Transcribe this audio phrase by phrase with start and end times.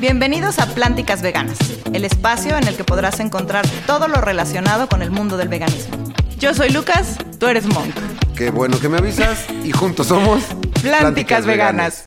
[0.00, 1.58] Bienvenidos a Plánticas Veganas,
[1.92, 5.96] el espacio en el que podrás encontrar todo lo relacionado con el mundo del veganismo.
[6.38, 7.94] Yo soy Lucas, tú eres Monk.
[8.34, 10.42] Qué bueno que me avisas y juntos somos
[10.82, 12.06] Plánticas, Veganas.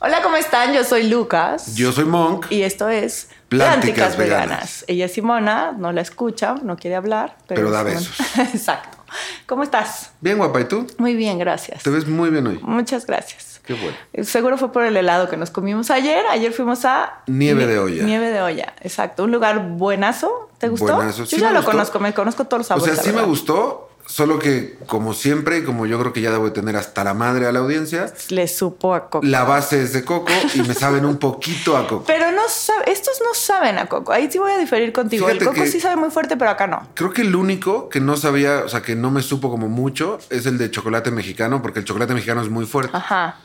[0.00, 0.72] Hola, ¿cómo están?
[0.72, 1.74] Yo soy Lucas.
[1.74, 2.46] Yo soy Monk.
[2.50, 4.84] Y esto es Plánticas Veganas.
[4.86, 7.36] Ella es Simona, no la escucha, no quiere hablar.
[7.48, 8.20] Pero, Pero da es- besos.
[8.54, 8.98] Exacto.
[9.46, 10.12] ¿Cómo estás?
[10.20, 10.86] Bien guapa, ¿y tú?
[10.98, 11.82] Muy bien, gracias.
[11.82, 12.60] Te ves muy bien hoy.
[12.62, 13.49] Muchas gracias.
[13.76, 13.96] Qué bueno.
[14.28, 16.24] Seguro fue por el helado que nos comimos ayer.
[16.26, 17.22] Ayer fuimos a...
[17.28, 18.02] Nieve de olla.
[18.04, 19.24] Nieve de olla, exacto.
[19.24, 20.50] Un lugar buenazo.
[20.58, 20.96] ¿Te gustó?
[20.96, 21.18] Buenazo.
[21.24, 21.70] Yo Sí ya me lo gustó.
[21.72, 22.94] conozco, me conozco todos los O sabores.
[22.96, 26.46] sea, la sí me gustó, solo que como siempre, como yo creo que ya debo
[26.46, 29.24] de tener hasta la madre a la audiencia, Le supo a coco.
[29.24, 32.04] la base es de coco y me saben un poquito a coco.
[32.06, 34.12] Pero no sabe, estos no saben a coco.
[34.12, 35.26] Ahí sí voy a diferir contigo.
[35.28, 36.82] Fíjate el coco sí sabe muy fuerte, pero acá no.
[36.94, 40.18] Creo que el único que no sabía, o sea, que no me supo como mucho,
[40.28, 42.94] es el de chocolate mexicano, porque el chocolate mexicano es muy fuerte.
[42.96, 43.36] Ajá.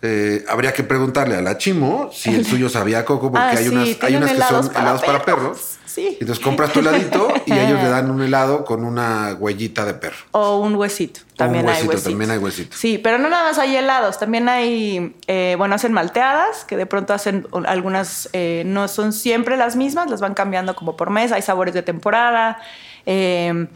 [0.00, 3.64] Eh, habría que preguntarle a la Chimo si el suyo sabía coco, porque Ah, hay
[3.64, 5.42] sí, unas, hay unas que son para helados para perros.
[5.58, 5.74] perros.
[5.86, 6.16] Sí.
[6.20, 10.16] Entonces compras tu heladito y ellos le dan un helado con una huellita de perro.
[10.30, 11.20] O un huesito.
[11.36, 12.10] También un hay huesito, huesito.
[12.10, 12.76] también hay huesito.
[12.76, 14.18] Sí, pero no nada más hay helados.
[14.20, 19.56] También hay, eh, bueno, hacen malteadas, que de pronto hacen algunas, eh, no son siempre
[19.56, 21.32] las mismas, las van cambiando como por mes.
[21.32, 22.58] Hay sabores de temporada.
[23.06, 23.66] Eh,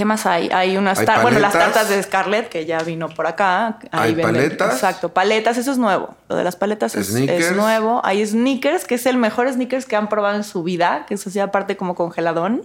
[0.00, 0.48] ¿Qué más hay?
[0.50, 1.74] Hay unas, Hay tar- bueno, las paletas.
[1.74, 3.76] tartas de Scarlett, que ya vino por acá.
[3.90, 4.72] Ahí Hay paletas.
[4.72, 6.14] Exacto, paletas, eso es nuevo.
[6.30, 7.12] Lo de las paletas es,
[7.54, 8.00] nuevo.
[8.02, 11.26] Hay sneakers, que es el mejor sneakers que han probado en su vida, que es
[11.26, 12.62] así aparte como congeladón.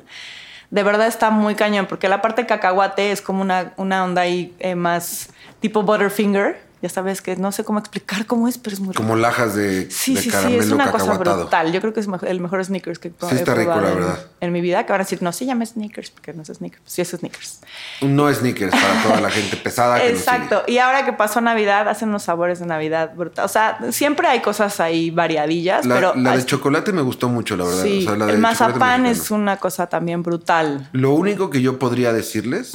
[0.72, 4.22] De verdad está muy cañón, porque la parte de cacahuate es como una, una onda
[4.22, 5.27] ahí eh, más
[5.59, 6.61] tipo Butterfinger.
[6.81, 9.02] Ya sabes que no sé cómo explicar cómo es, pero es muy rico.
[9.02, 11.72] Como lajas de, Sí, de sí, sí, caramelo es una cosa brutal.
[11.72, 13.90] Yo creo que es el mejor sneakers que he Sí está he rico, probado la
[13.90, 14.20] en- verdad.
[14.42, 16.82] En, mi vida, que van a decir, no se llama sneakers, porque no es sneakers.
[16.86, 17.62] Sí, es sneakers.
[18.02, 20.64] No sneakers para toda la gente pesada que Exacto.
[20.67, 23.45] Y ahora que pasó Navidad, hacen unos sabores de Navidad brutal.
[23.45, 25.86] O sea, siempre hay cosas ahí variadillas.
[25.86, 27.84] La, pero la de chocolate me gustó mucho, la verdad.
[27.84, 30.89] sí, O sea, la el de mazapán es una cosa también brutal.
[30.92, 32.73] Lo único que yo podría decirles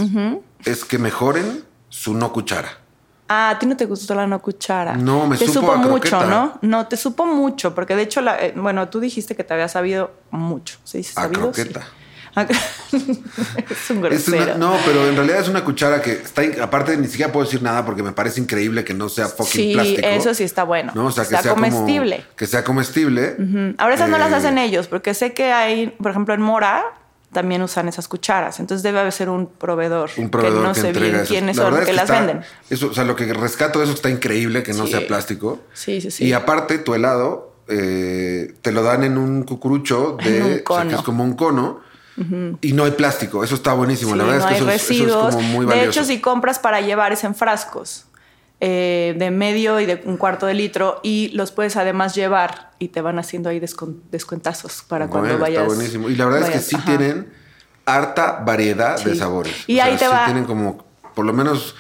[0.65, 2.80] es que mejoren su no cuchara.
[3.33, 4.95] Ah, a ti no te gustó la no cuchara.
[4.97, 6.25] No, me te supo supo a mucho, croqueta.
[6.27, 6.59] ¿no?
[6.63, 9.69] No, te supo mucho, porque de hecho, la- eh, bueno, tú dijiste que te había
[9.69, 10.79] sabido mucho.
[10.83, 11.43] ¿Se dice A sabido?
[11.53, 11.81] croqueta.
[11.81, 11.87] Sí.
[12.37, 14.43] A- es un Es grosero.
[14.45, 16.43] una- no, pero en realidad es una cuchara que está.
[16.63, 19.73] Aparte, ni siquiera puedo decir nada porque me parece increíble que no sea fucking sí,
[19.75, 20.03] plástico.
[20.09, 20.93] eso sí está bueno.
[20.95, 21.07] ¿no?
[21.07, 22.25] O sea, que sea como- comestible.
[22.37, 23.37] que sea comestible.
[23.79, 26.85] Ahora esas no las Eh, hacen ellos, porque sé que hay, por ejemplo, en Mora
[27.33, 28.59] también usan esas cucharas.
[28.61, 31.73] Entonces debe haber ser un proveedor, Un proveedor que no que, sé bien quiénes son
[31.73, 32.41] verdad que las está- venden.
[32.71, 34.93] Eso, o sea, lo que rescato de eso está increíble que no Sí.
[34.93, 35.61] sea plástico.
[35.73, 36.25] Sí, sí, sí.
[36.27, 40.65] Y aparte, tu helado eh, te lo dan en un cucurucho de.
[40.69, 41.81] O sea, que es como un cono.
[42.61, 43.43] Y no hay plástico.
[43.45, 44.13] Eso está buenísimo.
[44.13, 45.29] Sí, la verdad no es hay que eso, es- eso residuos.
[45.31, 46.01] es como muy de valioso.
[46.01, 48.05] hecho, si compras para llevar es en frascos
[48.61, 52.89] eh, de medio y de un cuarto de litro y los puedes además llevar y
[52.89, 53.61] te van haciendo ahí
[54.11, 55.63] descuentazos para cuando vayas.
[55.63, 56.09] Está buenísimo.
[56.11, 56.85] Y la verdad es que sí ajá.
[56.87, 57.33] tienen
[57.87, 59.55] harta variedad de sabores.
[59.67, 60.85] Y ahí te sí va- tienen como,
[61.15, 61.75] por lo menos,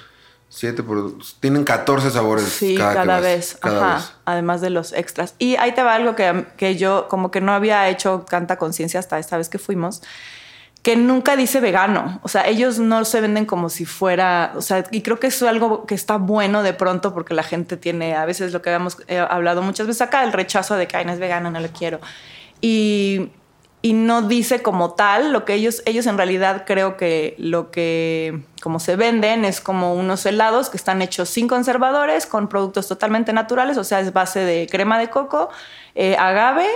[0.48, 4.12] siete, por, tienen 14 sabores Sí, cada, cada, que vas, vez, cada ajá, vez.
[4.24, 5.34] además de los extras.
[5.38, 8.98] Y ahí te va algo que, que yo como que no había hecho tanta conciencia
[8.98, 10.02] hasta esta vez que fuimos,
[10.82, 12.20] que nunca dice vegano.
[12.22, 15.42] O sea, ellos no se venden como si fuera, o sea, y creo que es
[15.42, 18.96] algo que está bueno de pronto porque la gente tiene, a veces lo que habíamos
[19.06, 21.68] eh, hablado muchas veces acá, el rechazo de que "Ay, no es vegano, no lo
[21.68, 22.00] quiero.
[22.62, 23.30] Y,
[23.82, 28.42] y no dice como tal lo que ellos, ellos en realidad creo que lo que
[28.62, 33.32] como se venden es como unos helados que están hechos sin conservadores, con productos totalmente
[33.32, 35.50] naturales, o sea, es base de crema de coco,
[35.94, 36.66] eh, agave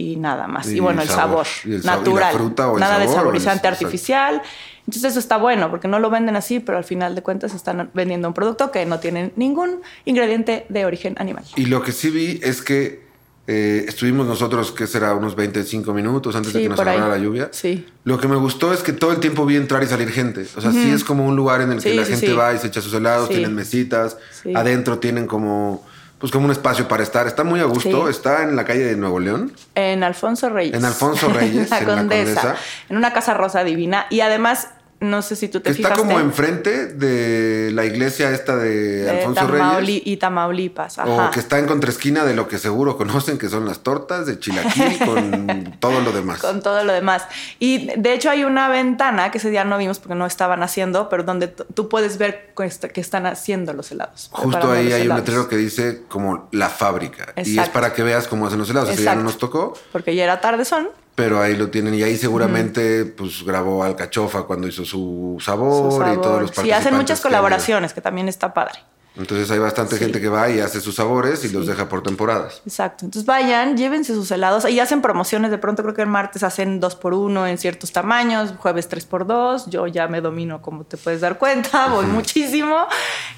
[0.00, 0.68] y nada más.
[0.68, 1.46] Y, Y bueno, el sabor.
[1.46, 2.34] sabor, el natural.
[2.34, 3.84] fruta o el nada de sabor el- saborizante exacto.
[3.86, 4.42] artificial.
[4.86, 7.90] Entonces eso está bueno porque no lo venden así, pero al final de cuentas están
[7.94, 11.44] vendiendo un producto que no tiene ningún ingrediente de origen animal.
[11.56, 13.08] Y lo que sí vi es que
[13.46, 17.48] eh, estuvimos nosotros, que será unos 25 minutos antes de que nos agarrara la lluvia.
[17.52, 17.84] Sí.
[18.04, 20.46] Lo que me gustó es que todo el tiempo vi entrar y salir gente.
[20.56, 22.58] O sea, sí es como un lugar en el que la sí, gente va y
[22.58, 24.16] se echa sus helados, tienen mesitas,
[24.54, 25.84] adentro tienen como
[26.20, 27.26] pues como un espacio para estar.
[27.26, 28.10] Está muy a gusto, Sí.
[28.10, 29.52] está en la calle de Nuevo León.
[29.74, 30.74] En Alfonso Reyes.
[30.76, 32.56] En Alfonso Reyes, la en la Condesa.
[32.90, 34.06] En una casa rosa divina.
[34.10, 34.68] Y además,
[35.00, 39.10] no sé si tú te Que está como enfrente de la iglesia esta de, de
[39.10, 40.02] Alfonso Tamauli- Reyes.
[40.04, 40.98] y Tamaulipas.
[40.98, 41.28] Ajá.
[41.28, 44.38] O que está en contraesquina de lo que seguro conocen, que son las tortas de
[44.38, 46.40] chilaquil con todo lo demás.
[46.40, 47.24] con todo lo demás.
[47.58, 51.08] Y de hecho hay una ventana que ese día no vimos porque no estaban haciendo,
[51.08, 54.28] pero donde tú puedes ver que est- que están haciendo los helados.
[54.32, 57.32] Justo ahí hay un letrero que dice como la fábrica.
[57.36, 57.72] Y es Exacto.
[57.72, 58.90] para que veas cómo hacen los helados.
[58.90, 59.24] Ese ya no Exacto.
[59.24, 60.88] nos tocó, Porque ya era tarde son.
[61.20, 61.94] Pero ahí lo tienen.
[61.94, 66.16] Y ahí seguramente pues grabó Alcachofa cuando hizo su sabor, su sabor.
[66.16, 68.78] y todos los Sí, participantes hacen muchas colaboraciones, que también está padre.
[69.16, 72.62] Entonces hay bastante gente que va y hace sus sabores y los deja por temporadas.
[72.64, 73.04] Exacto.
[73.04, 75.50] Entonces vayan, llévense sus helados y hacen promociones.
[75.50, 79.04] De pronto creo que el martes hacen dos por uno en ciertos tamaños, jueves tres
[79.04, 79.66] por dos.
[79.66, 82.86] Yo ya me domino, como te puedes dar cuenta, voy muchísimo.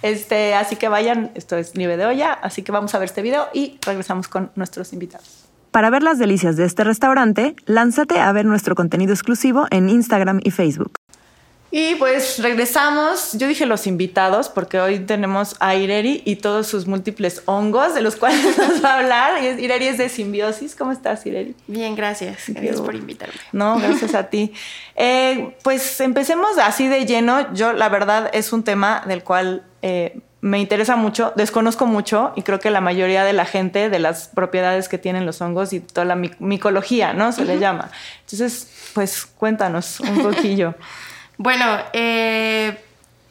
[0.02, 3.22] Este, así que vayan, esto es Nieve de Olla, así que vamos a ver este
[3.22, 5.41] video y regresamos con nuestros invitados.
[5.72, 10.38] Para ver las delicias de este restaurante, lánzate a ver nuestro contenido exclusivo en Instagram
[10.44, 10.92] y Facebook.
[11.70, 16.86] Y pues regresamos, yo dije los invitados, porque hoy tenemos a Ireri y todos sus
[16.86, 19.42] múltiples hongos de los cuales nos va a hablar.
[19.42, 20.76] Ireri es de simbiosis.
[20.76, 21.56] ¿Cómo estás, Ireri?
[21.66, 22.42] Bien, gracias.
[22.48, 23.40] Gracias por invitarme.
[23.52, 24.52] No, gracias a ti.
[24.94, 27.54] Eh, pues empecemos así de lleno.
[27.54, 32.42] Yo, la verdad, es un tema del cual eh, me interesa mucho, desconozco mucho y
[32.42, 35.78] creo que la mayoría de la gente de las propiedades que tienen los hongos y
[35.78, 37.30] toda la micología, ¿no?
[37.30, 37.90] Se le llama.
[38.22, 40.74] Entonces, pues cuéntanos un poquillo.
[41.38, 42.78] Bueno, eh,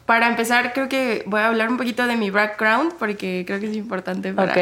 [0.04, 3.70] para empezar creo que voy a hablar un poquito de mi background porque creo que
[3.70, 4.54] es importante para,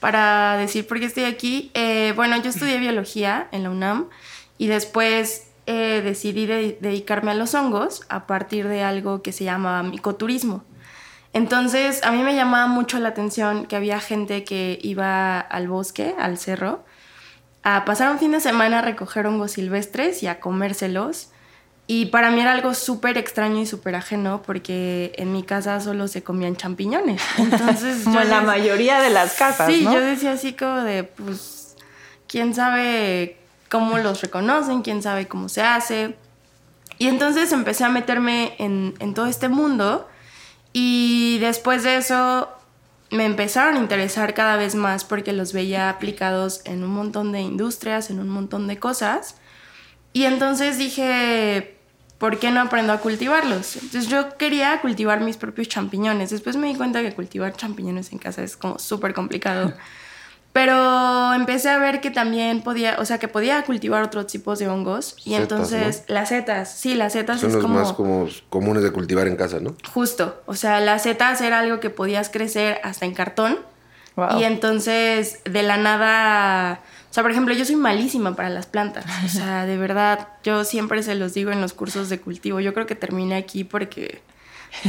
[0.00, 1.70] para decir por qué estoy aquí.
[1.74, 4.06] Eh, bueno, yo estudié biología en la UNAM
[4.56, 9.82] y después eh, decidí dedicarme a los hongos a partir de algo que se llama
[9.82, 10.64] micoturismo.
[11.32, 16.14] Entonces, a mí me llamaba mucho la atención que había gente que iba al bosque,
[16.18, 16.84] al cerro,
[17.62, 21.30] a pasar un fin de semana a recoger hongos silvestres y a comérselos
[21.90, 26.06] y para mí era algo súper extraño y súper ajeno porque en mi casa solo
[26.06, 27.22] se comían champiñones.
[27.38, 29.68] Entonces, como en la mayoría de las casas.
[29.68, 31.76] Sí, yo decía así como de, pues,
[32.26, 33.38] quién sabe
[33.70, 36.14] cómo los reconocen, quién sabe cómo se hace.
[36.98, 40.06] Y entonces empecé a meterme en, en todo este mundo
[40.72, 42.48] y después de eso
[43.10, 47.40] me empezaron a interesar cada vez más porque los veía aplicados en un montón de
[47.40, 49.36] industrias, en un montón de cosas.
[50.12, 51.76] Y entonces dije,
[52.18, 53.76] ¿por qué no aprendo a cultivarlos?
[53.76, 56.30] Entonces yo quería cultivar mis propios champiñones.
[56.30, 59.72] Después me di cuenta que cultivar champiñones en casa es como súper complicado.
[60.58, 64.66] Pero empecé a ver que también podía, o sea, que podía cultivar otros tipos de
[64.66, 65.14] hongos.
[65.24, 67.74] Y entonces, las setas, sí, las setas Son es los como...
[67.76, 69.76] más como comunes de cultivar en casa, ¿no?
[69.94, 70.42] Justo.
[70.46, 73.60] O sea, las setas era algo que podías crecer hasta en cartón.
[74.36, 79.04] Y entonces, de la nada o sea, por ejemplo, yo soy malísima para las plantas.
[79.24, 82.58] O sea, de verdad, yo siempre se los digo en los cursos de cultivo.
[82.58, 84.20] Yo creo que terminé aquí porque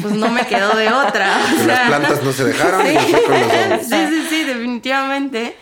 [0.01, 1.39] pues no me quedó de otra.
[1.65, 2.93] las plantas no se dejaron sí.
[2.93, 3.81] los.
[3.87, 5.55] Sí, sí, sí, definitivamente.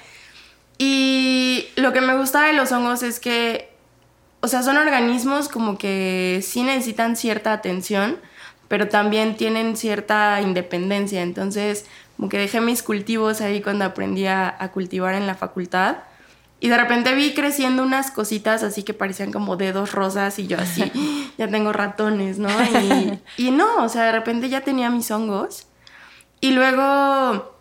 [0.78, 3.72] Y lo que me gusta de los hongos es que,
[4.42, 8.18] o sea, son organismos como que sí necesitan cierta atención,
[8.68, 11.22] pero también tienen cierta independencia.
[11.22, 11.86] Entonces,
[12.16, 15.98] como que dejé mis cultivos ahí cuando aprendí a, a cultivar en la facultad.
[16.60, 20.58] Y de repente vi creciendo unas cositas así que parecían como dedos rosas y yo
[20.58, 20.92] así,
[21.38, 22.50] ya tengo ratones, ¿no?
[23.38, 25.68] Y, no, o sea, de repente ya tenía mis hongos.
[26.42, 27.54] Y luego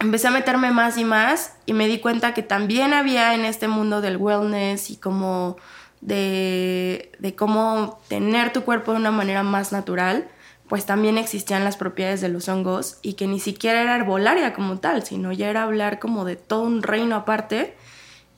[0.00, 3.68] empecé a meterme más y más y me di cuenta que también había en este
[3.68, 5.56] mundo del wellness y como
[6.00, 10.28] de, de cómo tener tu cuerpo de una manera más natural,
[10.68, 14.78] pues también existían las propiedades de los hongos y que ni siquiera era herbolaria como
[14.78, 17.76] tal, sino ya era hablar como de todo un reino aparte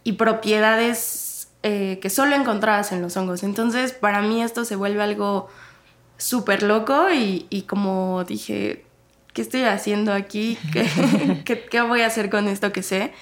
[0.05, 3.43] y propiedades eh, que solo encontrabas en los hongos.
[3.43, 5.49] Entonces, para mí esto se vuelve algo
[6.19, 8.85] súper loco y, como dije,
[9.33, 10.59] ¿qué estoy haciendo aquí?
[11.45, 13.13] ¿Qué, ¿Qué, voy a hacer con esto que sé?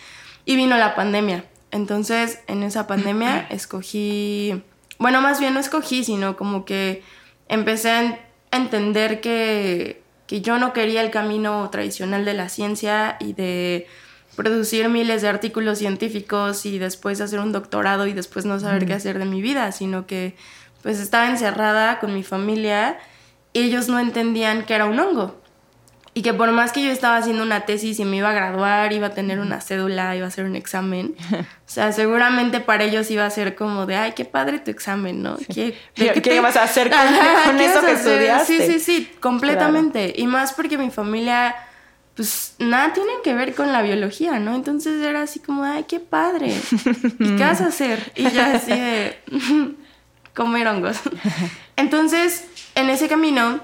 [0.45, 1.45] Y vino la pandemia.
[1.71, 4.63] Entonces, en esa pandemia escogí,
[4.99, 7.03] bueno, más bien no escogí, sino como que
[7.49, 8.19] empecé a
[8.51, 13.87] entender que, que yo no quería el camino tradicional de la ciencia y de
[14.37, 18.95] producir miles de artículos científicos y después hacer un doctorado y después no saber qué
[18.95, 20.35] hacer de mi vida, sino que
[20.83, 22.99] pues estaba encerrada con mi familia
[23.53, 25.41] y ellos no entendían que era un hongo.
[26.15, 28.93] Y que por más que yo estaba haciendo una tesis y me iba a graduar,
[28.93, 33.11] iba a tener una cédula, iba a hacer un examen, o sea, seguramente para ellos
[33.11, 35.39] iba a ser como de, ay, qué padre tu examen, ¿no?
[35.55, 38.67] ¿Qué, ¿Qué, vas a hacer con, eso que estudiaste?
[38.67, 40.13] Sí, sí, sí, completamente.
[40.15, 41.55] Y más porque mi familia
[42.15, 44.55] pues nada tienen que ver con la biología, ¿no?
[44.55, 46.55] Entonces era así como, ay, qué padre.
[47.19, 48.13] ¿Y qué vas a hacer?
[48.15, 49.19] Y ya así de
[50.35, 50.99] comer hongos.
[51.77, 53.61] Entonces, en ese camino,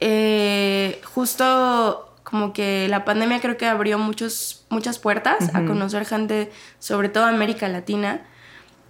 [0.00, 6.52] eh, justo como que la pandemia creo que abrió muchos, muchas puertas a conocer gente,
[6.78, 8.22] sobre todo América Latina,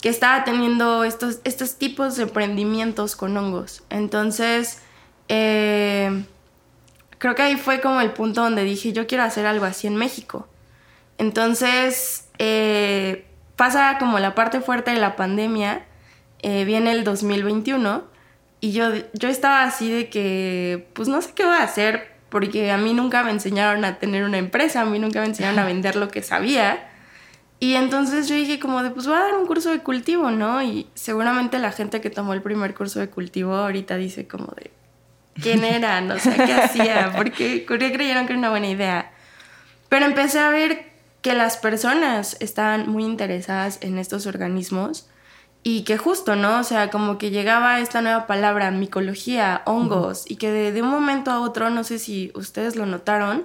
[0.03, 3.85] que estaba teniendo estos, estos tipos de emprendimientos con hongos.
[3.91, 4.83] Entonces,
[5.29, 6.25] eh,
[7.19, 9.97] creo que ahí fue como el punto donde dije, yo quiero hacer algo así en
[9.97, 10.49] México.
[11.19, 15.85] Entonces, eh, pasa como la parte fuerte de la pandemia,
[16.41, 18.05] eh, viene el 2021
[18.61, 22.71] y yo, yo estaba así de que, pues no sé qué voy a hacer, porque
[22.71, 25.65] a mí nunca me enseñaron a tener una empresa, a mí nunca me enseñaron a
[25.65, 26.89] vender lo que sabía.
[27.61, 30.63] Y entonces yo dije como de, pues voy a dar un curso de cultivo, ¿no?
[30.63, 34.71] Y seguramente la gente que tomó el primer curso de cultivo ahorita dice como de,
[35.42, 36.00] ¿quién era?
[36.00, 39.12] No sé qué hacía, ¿por qué creyeron que era una buena idea?
[39.88, 40.92] Pero empecé a ver
[41.23, 45.09] que las personas estaban muy interesadas en estos organismos
[45.62, 46.61] y que justo, ¿no?
[46.61, 51.30] O sea, como que llegaba esta nueva palabra, micología, hongos, y que de, un momento
[51.30, 53.45] a otro, no sé si ustedes lo notaron,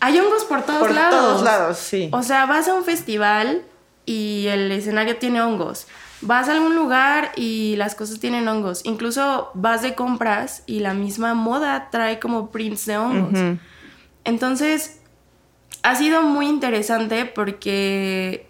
[0.00, 1.20] hay hongos por todos por lados.
[1.20, 2.10] todos lados, sí.
[2.12, 3.62] O sea, vas a un festival
[4.04, 5.86] y el escenario tiene hongos.
[6.22, 8.82] Vas a algún lugar y las cosas tienen hongos.
[8.84, 13.58] Incluso vas de compras y la misma moda trae como prints de hongos.
[14.24, 15.00] Entonces,
[15.82, 18.46] ha sido muy interesante porque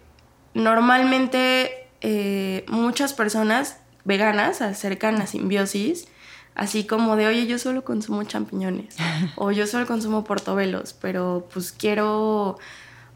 [0.53, 6.07] normalmente eh, muchas personas veganas se acercan a simbiosis,
[6.55, 8.95] así como de, oye, yo solo consumo champiñones
[9.35, 12.57] o yo solo consumo portobelos, pero pues quiero...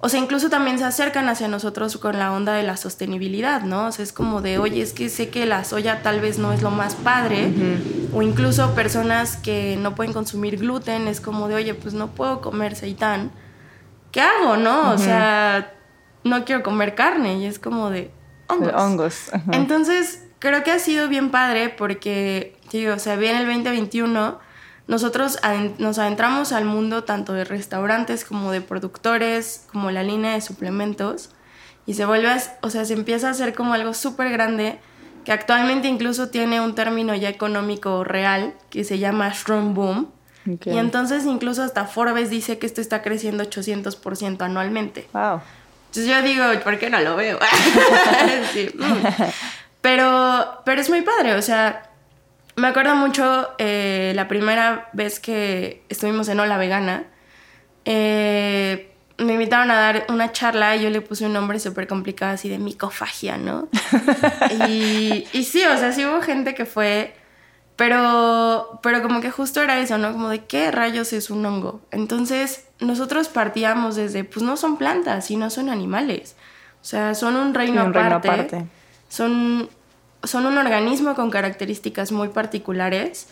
[0.06, 3.88] O sea, incluso también se acercan hacia nosotros con la onda de la sostenibilidad, ¿no?
[3.88, 6.54] O sea, es como de, oye, es que sé que la soya tal vez no
[6.54, 7.52] es lo más padre.
[8.14, 12.40] O incluso personas que no pueden consumir gluten, es como de, oye, pues no puedo
[12.40, 13.32] comer seitán.
[14.12, 14.92] ¿Qué hago, no?
[14.92, 15.74] O sea,
[16.24, 17.40] no quiero comer carne.
[17.40, 18.12] Y es como de,
[18.48, 19.32] hongos.
[19.54, 24.38] Entonces, creo que ha sido bien padre porque, digo, o sea, bien el 2021,
[24.88, 25.40] nosotros
[25.80, 31.32] nos adentramos al mundo tanto de restaurantes como de productores, como la línea de suplementos,
[31.88, 32.30] y se vuelve,
[32.62, 34.80] o sea, se empieza a hacer como algo súper grande
[35.24, 40.12] que actualmente incluso tiene un término ya económico real que se llama Shroom Boom.
[40.64, 45.08] Y entonces incluso hasta Forbes dice que esto está creciendo 800% anualmente.
[45.12, 45.42] Wow.
[45.88, 47.40] Entonces yo digo, ¿por qué no lo veo?
[48.76, 49.06] Mm.
[49.82, 51.90] pero, pero es muy padre, o sea,
[52.56, 57.04] me acuerdo mucho eh, la primera vez que estuvimos en Ola Vegana.
[57.86, 62.34] Eh, me invitaron a dar una charla y yo le puse un nombre súper complicado
[62.34, 63.70] así de micofagia, ¿no?
[64.68, 67.14] y, y sí, o sea, sí hubo gente que fue
[67.76, 70.14] pero, pero como que justo era eso, ¿no?
[70.14, 71.82] Como de qué rayos es un hongo.
[71.92, 76.36] Entonces, nosotros partíamos desde, pues no son plantas, sino son animales.
[76.82, 78.66] O sea, son un reino, aparte,
[79.10, 79.70] Son,
[80.26, 83.28] son un organismo con características muy particulares,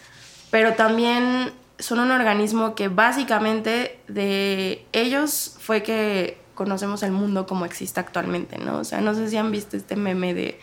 [0.52, 7.66] pero también son un organismo que básicamente de ellos fue que conocemos el mundo como
[7.66, 8.78] existe actualmente, ¿no?
[8.78, 10.60] O sea, no sé si han visto este meme de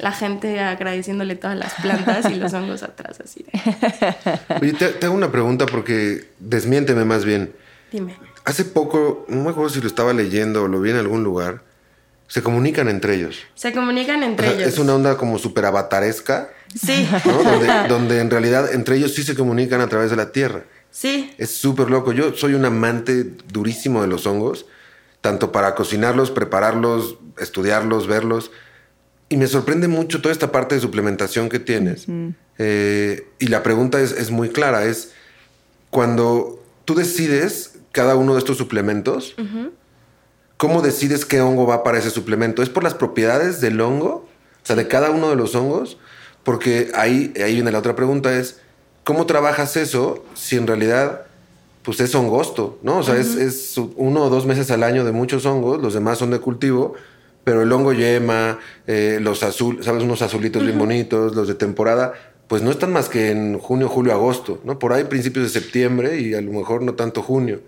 [0.00, 4.58] la gente agradeciéndole todas las plantas y los hongos atrás, así de...
[4.60, 7.52] Oye, te, hago una pregunta porque desmiénteme más bien.
[7.92, 8.16] Dime.
[8.44, 11.62] Hace poco, no me acuerdo si lo estaba leyendo o lo vi en algún lugar,
[12.28, 13.38] se comunican entre ellos.
[13.54, 14.68] Se comunican entre ellos.
[14.68, 16.50] Es una onda como súper avataresca.
[16.74, 17.08] Sí.
[17.24, 20.64] Donde, donde en realidad entre ellos sí se comunican a través de la tierra.
[20.90, 21.32] Sí.
[21.38, 22.12] Es súper loco.
[22.12, 24.66] Yo soy un amante durísimo de los hongos
[25.24, 28.50] tanto para cocinarlos, prepararlos, estudiarlos, verlos.
[29.30, 32.04] Y me sorprende mucho toda esta parte de suplementación que tienes.
[32.58, 35.12] Eh, y la pregunta es, muy clara, es
[35.88, 39.34] cuando tú decides cada uno de estos suplementos,
[40.56, 42.62] ¿cómo decides qué hongo va para ese suplemento?
[42.62, 44.26] ¿Es por las propiedades del hongo?
[44.62, 45.98] O sea, de cada uno de los hongos.
[46.44, 48.60] Porque ahí, ahí viene la otra pregunta, es
[49.02, 51.22] ¿cómo trabajas eso si en realidad
[51.82, 52.98] pues es hongosto, ¿no?
[52.98, 56.30] O sea, es, uno o dos meses al año de muchos hongos, los demás son
[56.30, 56.94] de cultivo,
[57.44, 60.02] pero el hongo yema, eh, los azul, ¿sabes?
[60.02, 62.14] Unos azulitos bien bonitos, los de temporada,
[62.54, 64.78] pues no están más que en junio, julio, agosto, ¿no?
[64.78, 67.62] Por ahí principios de septiembre y a lo mejor no tanto junio.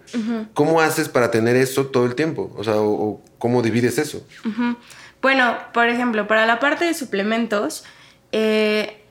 [0.55, 2.55] ¿Cómo haces para tener eso todo el tiempo?
[2.57, 2.75] O sea,
[3.37, 4.25] ¿cómo divides eso?
[5.21, 7.83] Bueno, por ejemplo, para la parte de suplementos,
[8.31, 9.03] eh,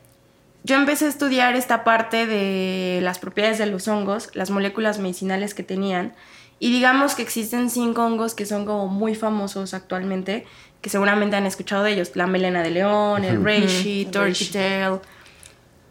[0.64, 5.54] yo empecé a estudiar esta parte de las propiedades de los hongos, las moléculas medicinales
[5.54, 6.14] que tenían,
[6.58, 10.46] y digamos que existen cinco hongos que son como muy famosos actualmente,
[10.80, 15.00] que seguramente han escuchado de ellos, la melena de león, el reishi, turkey tail.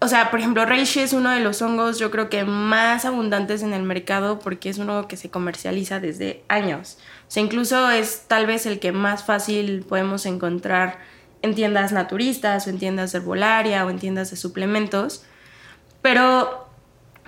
[0.04, 3.62] O sea, por ejemplo, reishi es uno de los hongos yo creo que más abundantes
[3.62, 6.98] en el mercado porque es uno que se comercializa desde años.
[7.26, 10.98] O sea, incluso es tal vez el que más fácil podemos encontrar
[11.40, 15.24] en tiendas naturistas o en tiendas de herbolaria o en tiendas de suplementos.
[16.02, 16.68] Pero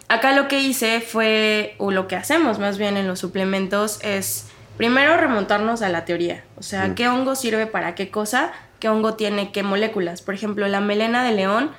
[0.08, 4.48] acá lo que hice fue, o lo que hacemos más bien en los suplementos es
[4.76, 6.44] primero remontarnos a la teoría.
[6.58, 6.94] O sea, mm.
[6.94, 10.20] qué hongo sirve para qué cosa, qué hongo tiene qué moléculas.
[10.20, 11.70] Por ejemplo, la melena de león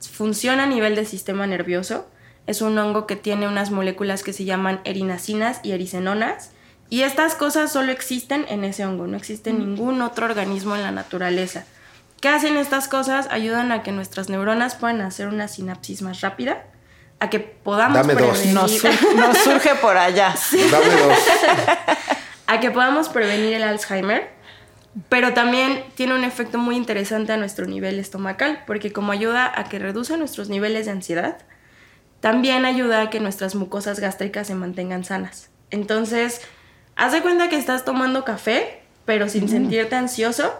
[0.00, 2.06] funciona a nivel del sistema nervioso.
[2.46, 6.50] Es un hongo que tiene unas moléculas que se llaman erinacinas y ericenonas
[6.88, 10.90] y estas cosas solo existen en ese hongo, no existe ningún otro organismo en la
[10.90, 11.64] naturaleza.
[12.20, 13.28] ¿Qué hacen estas cosas?
[13.30, 16.64] Ayudan a que nuestras neuronas puedan hacer una sinapsis más rápida,
[17.20, 18.30] a que podamos Dame dos.
[18.32, 18.54] prevenir.
[18.54, 20.34] Nos, sur- nos surge por allá.
[20.70, 21.18] Dame dos.
[22.46, 24.30] a que podamos prevenir el Alzheimer,
[25.08, 29.64] pero también tiene un efecto muy interesante a nuestro nivel estomacal, porque como ayuda a
[29.64, 31.38] que reduzca nuestros niveles de ansiedad,
[32.20, 35.48] también ayuda a que nuestras mucosas gástricas se mantengan sanas.
[35.70, 36.40] Entonces,
[36.96, 40.52] haz de cuenta que estás tomando café, pero sin sentirte ansioso,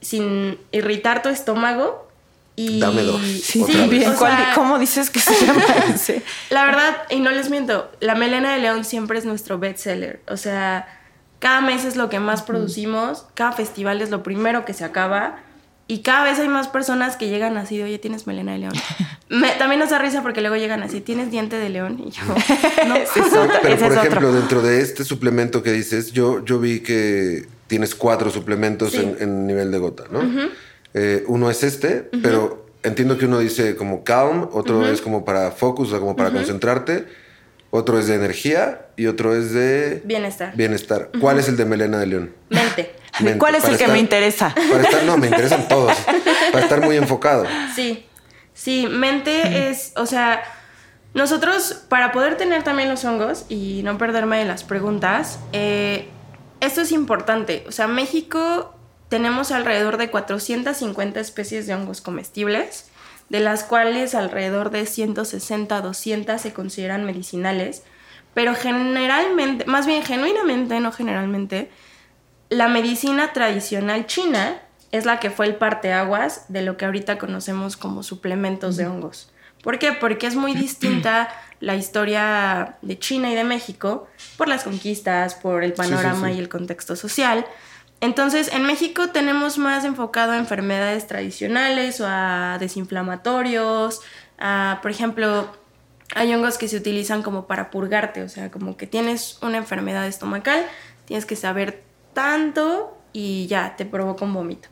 [0.00, 2.08] sin irritar tu estómago
[2.56, 2.80] y...
[2.80, 3.20] Dame dos.
[3.20, 4.10] Sí, bien.
[4.10, 6.22] O ¿Cuál- sea, ¿Cómo dices que se llama ese?
[6.50, 10.20] La verdad, y no les miento, la melena de león siempre es nuestro bestseller.
[10.28, 10.86] O sea,
[11.42, 15.40] cada mes es lo que más producimos, cada festival es lo primero que se acaba.
[15.88, 18.72] Y cada vez hay más personas que llegan así de, oye, tienes melena de león.
[19.28, 22.00] Me- también nos da risa porque luego llegan así, ¿tienes diente de león?
[22.06, 22.22] Y yo,
[22.86, 22.94] no.
[22.96, 24.00] Es otro- Pero por es otro.
[24.00, 28.98] ejemplo, dentro de este suplemento que dices, yo, yo vi que tienes cuatro suplementos Sí.
[28.98, 30.20] en, en nivel de gota, ¿no?
[30.94, 35.50] Eh, uno es este, pero entiendo que uno dice como calm, otro es como para
[35.50, 37.06] focus, o sea, como para concentrarte,
[37.74, 40.54] otro es de energía y otro es de Bienestar.
[40.54, 41.10] bienestar.
[41.18, 42.34] ¿Cuál es el de melena de león?
[42.50, 42.94] Mente.
[43.20, 44.54] Mente, ¿Cuál es para el que me interesa?
[44.54, 45.96] Para estar, no, me interesan todos.
[46.52, 47.44] Para estar muy enfocado.
[47.74, 48.06] Sí,
[48.54, 50.42] sí, mente es, o sea,
[51.14, 56.08] nosotros para poder tener también los hongos y no perderme de las preguntas, eh,
[56.60, 57.64] esto es importante.
[57.68, 58.74] O sea, México
[59.08, 62.86] tenemos alrededor de 450 especies de hongos comestibles,
[63.28, 67.82] de las cuales alrededor de 160, 200 se consideran medicinales,
[68.34, 71.70] pero generalmente, más bien genuinamente, no generalmente,
[72.48, 74.60] la medicina tradicional china
[74.90, 79.30] es la que fue el parteaguas de lo que ahorita conocemos como suplementos de hongos.
[79.62, 79.92] ¿Por qué?
[79.92, 81.28] Porque es muy distinta
[81.60, 86.28] la historia de China y de México por las conquistas, por el Sí, sí, panorama
[86.28, 86.34] sí.
[86.34, 87.46] y el contexto social.
[88.02, 94.00] Entonces, en México tenemos más enfocado a enfermedades tradicionales o a desinflamatorios,
[94.38, 95.46] a, por ejemplo,
[96.16, 100.04] hay hongos que se utilizan como para purgarte, o sea, como que tienes una enfermedad
[100.08, 100.66] estomacal,
[101.04, 104.68] tienes que saber tanto y ya te provoca un vómito.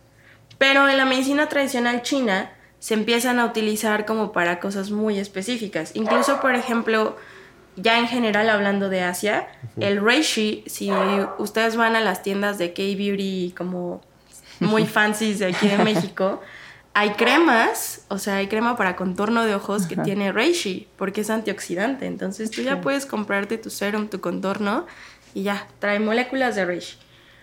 [0.59, 5.93] Pero en la medicina tradicional china se empiezan a utilizar como para cosas muy específicas.
[5.95, 7.17] Incluso, por ejemplo,
[7.83, 10.91] ya en general hablando de Asia, el reishi, si
[11.39, 14.01] ustedes van a las tiendas de K-Beauty como
[14.61, 16.41] muy fancies de aquí de México,
[16.93, 21.31] hay cremas, o sea, hay crema para contorno de ojos que tiene reishi, porque es
[21.31, 22.07] antioxidante.
[22.07, 24.87] Entonces tú ya puedes comprarte tu serum, tu contorno,
[25.33, 26.99] y ya, trae moléculas de reishi.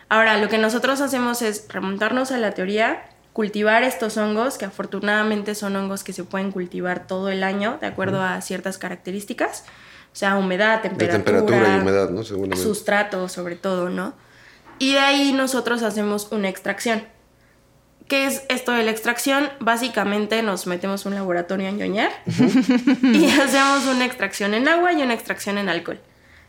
[0.10, 5.56] Ahora, lo que nosotros hacemos es remontarnos a la teoría, cultivar estos hongos, que afortunadamente
[5.56, 9.64] son hongos que se pueden cultivar todo el año, de acuerdo a ciertas características.
[10.18, 12.24] O sea, humedad, De temperatura, temperatura y humedad, ¿no?
[12.24, 12.64] Seguramente.
[12.64, 14.16] sustrato sobre todo, ¿no?
[14.80, 17.04] Y de ahí nosotros hacemos una extracción.
[18.08, 19.48] ¿Qué es esto de la extracción?
[19.60, 25.04] Básicamente nos metemos a un laboratorio a ñoñar y hacemos una extracción en agua y
[25.04, 26.00] una extracción en alcohol.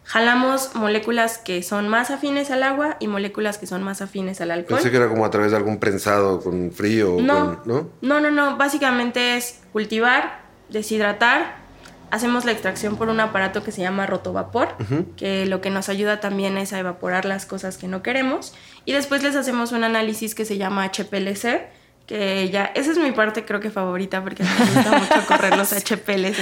[0.02, 4.50] Jalamos moléculas que son más afines al agua y moléculas que son más afines al
[4.50, 4.78] alcohol.
[4.78, 7.90] Pensé que era como a través de algún prensado con frío o No, con, ¿no?
[8.00, 8.57] no, no, no.
[8.57, 11.67] Básicamente es cultivar, deshidratar.
[12.11, 14.68] Hacemos la extracción por un aparato que se llama rotovapor,
[15.16, 18.55] que lo que nos ayuda también es a evaporar las cosas que no queremos.
[18.85, 21.68] Y después les hacemos un análisis que se llama HPLC,
[22.09, 25.73] que ya, esa es mi parte creo que favorita porque me gusta mucho correr los
[25.73, 26.38] HPLC.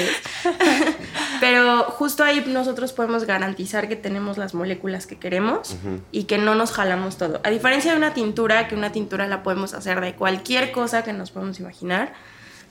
[1.41, 5.77] Pero justo ahí nosotros podemos garantizar que tenemos las moléculas que queremos
[6.13, 7.41] y que no nos jalamos todo.
[7.43, 11.13] A diferencia de una tintura, que una tintura la podemos hacer de cualquier cosa que
[11.13, 12.13] nos podemos imaginar,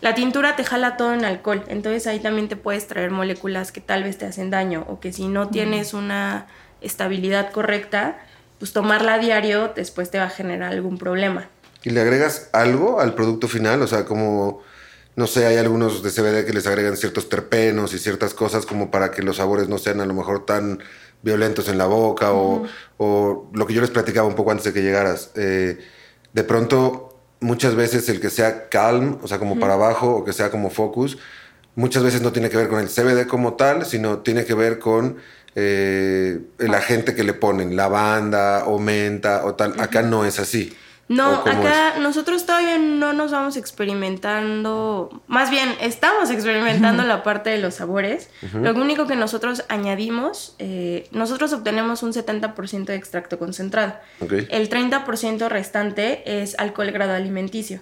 [0.02, 1.64] la tintura te jala todo en alcohol.
[1.68, 5.14] Entonces ahí también te puedes traer moléculas que tal vez te hacen daño o que
[5.14, 6.48] si no tienes una
[6.82, 8.18] estabilidad correcta,
[8.60, 11.50] pues tomarla a diario después te va a generar algún problema.
[11.84, 13.82] ¿Y le agregas algo al producto final?
[13.82, 14.62] O sea, como,
[15.16, 18.92] no sé, hay algunos de CBD que les agregan ciertos terpenos y ciertas cosas como
[18.92, 20.80] para que los sabores no sean a lo mejor tan
[21.22, 22.66] violentos en la boca o,
[22.98, 25.32] o lo que yo les platicaba un poco antes de que llegaras.
[25.36, 25.80] eh,
[26.34, 30.34] de pronto, muchas veces el que sea calm, o sea, como para abajo o que
[30.34, 31.18] sea como focus,
[31.76, 34.80] muchas veces no tiene que ver con el CBD como tal, sino tiene que ver
[34.80, 35.18] con
[35.56, 39.80] eh, el agente que le ponen, lavanda o menta o tal.
[39.80, 40.76] Acá no es así.
[41.08, 47.22] No, ¿O cómo acá nosotros todavía no nos vamos experimentando, más bien estamos experimentando la
[47.22, 48.30] parte de los sabores.
[48.54, 53.96] Lo único que nosotros añadimos, eh, nosotros obtenemos un 70% de extracto concentrado.
[54.20, 54.34] Ok.
[54.50, 57.82] El 30% restante es alcohol grado alimenticio.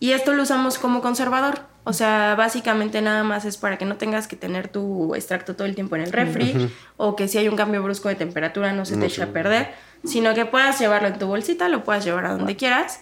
[0.00, 1.60] Y esto lo usamos como conservador.
[1.84, 5.66] O sea, básicamente nada más es para que no tengas que tener tu extracto todo
[5.66, 8.84] el tiempo en el refri o que si hay un cambio brusco de temperatura no
[8.84, 9.22] se te No eche sé.
[9.22, 13.00] a perder, sino que puedas llevarlo en tu bolsita, lo puedas llevar a donde quieras.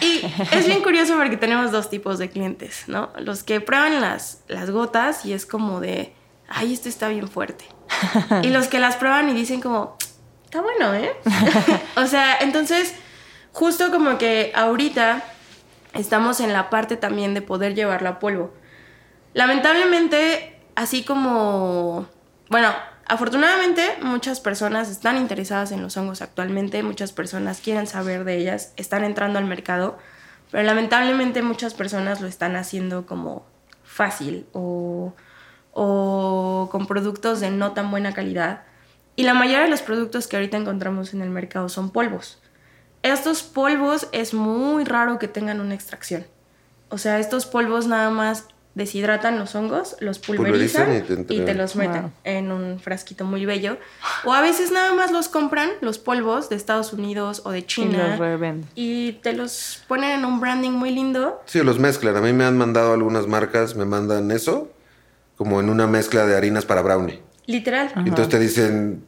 [0.00, 3.10] Y es bien curioso porque tenemos dos tipos de clientes, ¿no?
[3.18, 6.14] Los que prueban las, las gotas y es como de,
[6.48, 7.64] ay, esto está bien fuerte.
[8.42, 9.96] Y los que las prueban y dicen como,
[10.44, 11.10] está bueno, ¿eh?
[11.96, 12.94] o sea, entonces,
[13.52, 15.24] justo como que ahorita
[15.94, 18.52] estamos en la parte también de poder llevarlo a polvo.
[19.34, 22.06] Lamentablemente, así como,
[22.48, 22.70] bueno,
[23.06, 28.72] afortunadamente muchas personas están interesadas en los hongos actualmente, muchas personas quieren saber de ellas,
[28.76, 29.98] están entrando al mercado,
[30.50, 33.44] pero lamentablemente muchas personas lo están haciendo como
[33.84, 35.14] fácil o,
[35.72, 38.62] o con productos de no tan buena calidad.
[39.16, 42.40] Y la mayoría de los productos que ahorita encontramos en el mercado son polvos.
[43.02, 46.26] Estos polvos es muy raro que tengan una extracción.
[46.90, 48.46] O sea, estos polvos nada más
[48.78, 53.76] deshidratan los hongos, los pulverizan, y, te los meten en un frasquito muy bello.
[54.24, 58.16] O a veces nada más los compran, los polvos de Estados Unidos o de China.
[58.16, 61.42] Y los Y te los ponen en un branding muy lindo.
[61.46, 62.16] Sí, los mezclan.
[62.16, 64.70] A mí me han mandado algunas marcas, me mandan eso,
[65.36, 67.20] como en una mezcla de harinas para brownie.
[67.46, 67.92] Literal.
[67.96, 69.02] Entonces te dicen,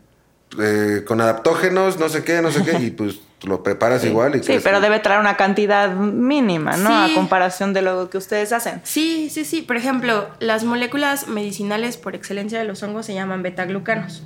[0.59, 4.37] eh, con adaptógenos, no sé qué, no sé qué, y pues lo preparas igual.
[4.37, 6.95] Y sí, pero debe traer una cantidad mínima, ¿no?
[6.95, 8.81] A comparación de lo que ustedes hacen.
[8.85, 9.63] Sí, sí, sí.
[9.63, 14.23] Por ejemplo, las moléculas medicinales por excelencia de los hongos se llaman betaglucanos.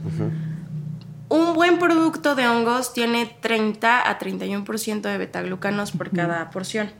[1.28, 6.90] Un buen producto de hongos tiene 30 a 31% de betaglucanos por cada porción.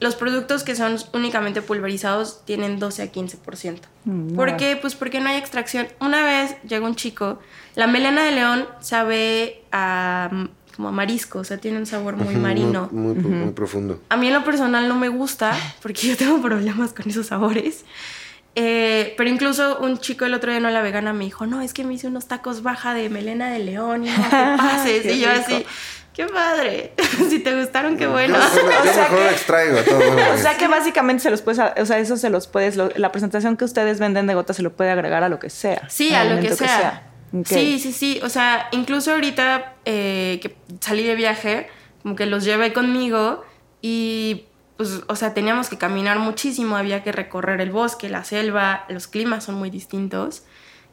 [0.00, 3.80] Los productos que son únicamente pulverizados tienen 12 a 15%.
[4.04, 4.78] Mm, ¿Por qué?
[4.80, 5.88] Pues porque no hay extracción.
[6.00, 7.40] Una vez llegó un chico,
[7.74, 10.30] la melena de león sabe a
[10.78, 12.88] como marisco, o sea, tiene un sabor muy marino.
[12.92, 14.00] Muy, profundo.
[14.10, 17.84] A mí en lo personal no me gusta, porque yo tengo problemas con esos sabores.
[18.54, 21.74] Eh, pero incluso un chico el otro día no la vegana me dijo, no, es
[21.74, 25.04] que me hice unos tacos baja de melena de león y no te pases.
[25.04, 25.66] y yo así,
[26.14, 26.92] qué padre.
[27.28, 28.38] si te gustaron, qué bueno.
[28.38, 28.64] Yo,
[28.96, 29.98] mejor extraigo todo.
[30.32, 33.56] o sea que básicamente se los puedes, o sea, eso se los puedes, la presentación
[33.56, 35.88] que ustedes venden de gotas se lo puede agregar a lo que sea.
[35.88, 37.07] Sí, a lo que sea.
[37.44, 38.20] Sí, sí, sí.
[38.22, 41.68] O sea, incluso ahorita eh, que salí de viaje,
[42.02, 43.44] como que los llevé conmigo
[43.82, 44.44] y
[44.76, 49.08] pues, o sea, teníamos que caminar muchísimo, había que recorrer el bosque, la selva, los
[49.08, 50.44] climas son muy distintos.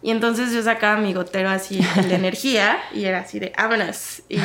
[0.01, 4.21] Y entonces yo sacaba mi gotero así de energía y era así de vámonos.
[4.29, 4.37] Y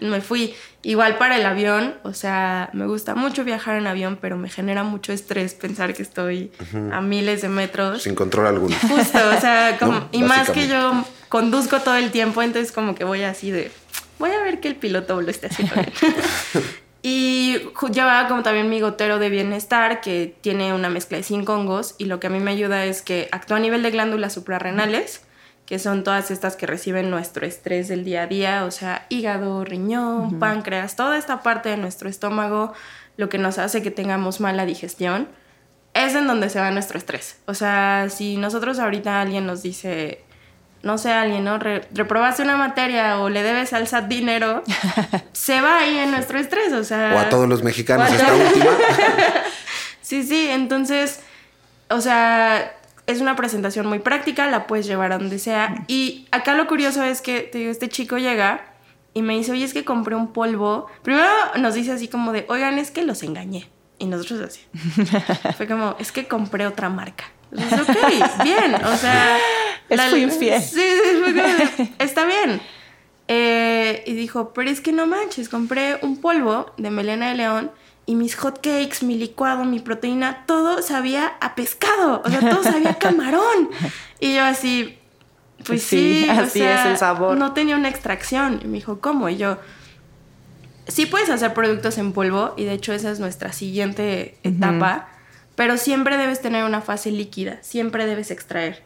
[0.00, 0.54] me fui.
[0.82, 4.82] Igual para el avión, o sea, me gusta mucho viajar en avión, pero me genera
[4.82, 6.52] mucho estrés pensar que estoy
[6.92, 8.02] a miles de metros.
[8.02, 8.76] Sin control alguno.
[8.80, 13.02] Justo, o sea, como, y más que yo conduzco todo el tiempo, entonces como que
[13.02, 13.72] voy así de,
[14.20, 15.92] voy a ver que el piloto lo esté haciendo bien.
[17.02, 17.58] Y
[17.92, 22.04] llevaba como también mi gotero de bienestar, que tiene una mezcla de cinco hongos, y
[22.04, 25.22] lo que a mí me ayuda es que actúa a nivel de glándulas suprarrenales,
[25.66, 29.64] que son todas estas que reciben nuestro estrés del día a día, o sea, hígado,
[29.64, 32.74] riñón, páncreas, toda esta parte de nuestro estómago,
[33.16, 35.28] lo que nos hace que tengamos mala digestión,
[35.94, 37.40] es en donde se va nuestro estrés.
[37.46, 40.24] O sea, si nosotros ahorita alguien nos dice,
[40.84, 41.58] no sé, alguien, ¿no?
[41.58, 44.62] reprobaste una materia o le debes al SAT dinero,
[45.32, 47.14] se va ahí en nuestro estrés, o sea...
[47.16, 48.70] O a todos los mexicanos esta última.
[50.02, 51.20] sí, sí, entonces,
[51.88, 52.72] o sea,
[53.06, 55.84] es una presentación muy práctica, la puedes llevar a donde sea.
[55.88, 58.64] Y acá lo curioso es que, te digo, este chico llega
[59.12, 60.86] y me dice, oye, es que compré un polvo.
[61.02, 63.68] Primero nos dice así como de, oigan, es que los engañé.
[63.98, 64.60] Y nosotros así.
[65.56, 67.24] Fue como, es que compré otra marca.
[67.54, 69.38] Entonces, ok, bien, o sea...
[69.88, 70.62] Es muy infiel.
[70.62, 70.82] Sí,
[71.98, 72.60] está bien.
[73.28, 77.70] Eh, y dijo, pero es que no manches, compré un polvo de melena de león
[78.06, 82.62] y mis hot cakes, mi licuado, mi proteína, todo sabía a pescado, o sea, todo
[82.62, 83.70] sabía a camarón.
[84.20, 84.98] Y yo así,
[85.66, 87.36] pues sí, así es el sabor.
[87.36, 88.60] No tenía una extracción.
[88.62, 89.28] Y me dijo, ¿cómo?
[89.28, 89.58] Y yo,
[90.86, 95.08] sí puedes hacer productos en polvo y de hecho esa es nuestra siguiente etapa,
[95.56, 98.82] pero siempre debes tener una fase líquida, siempre debes extraer.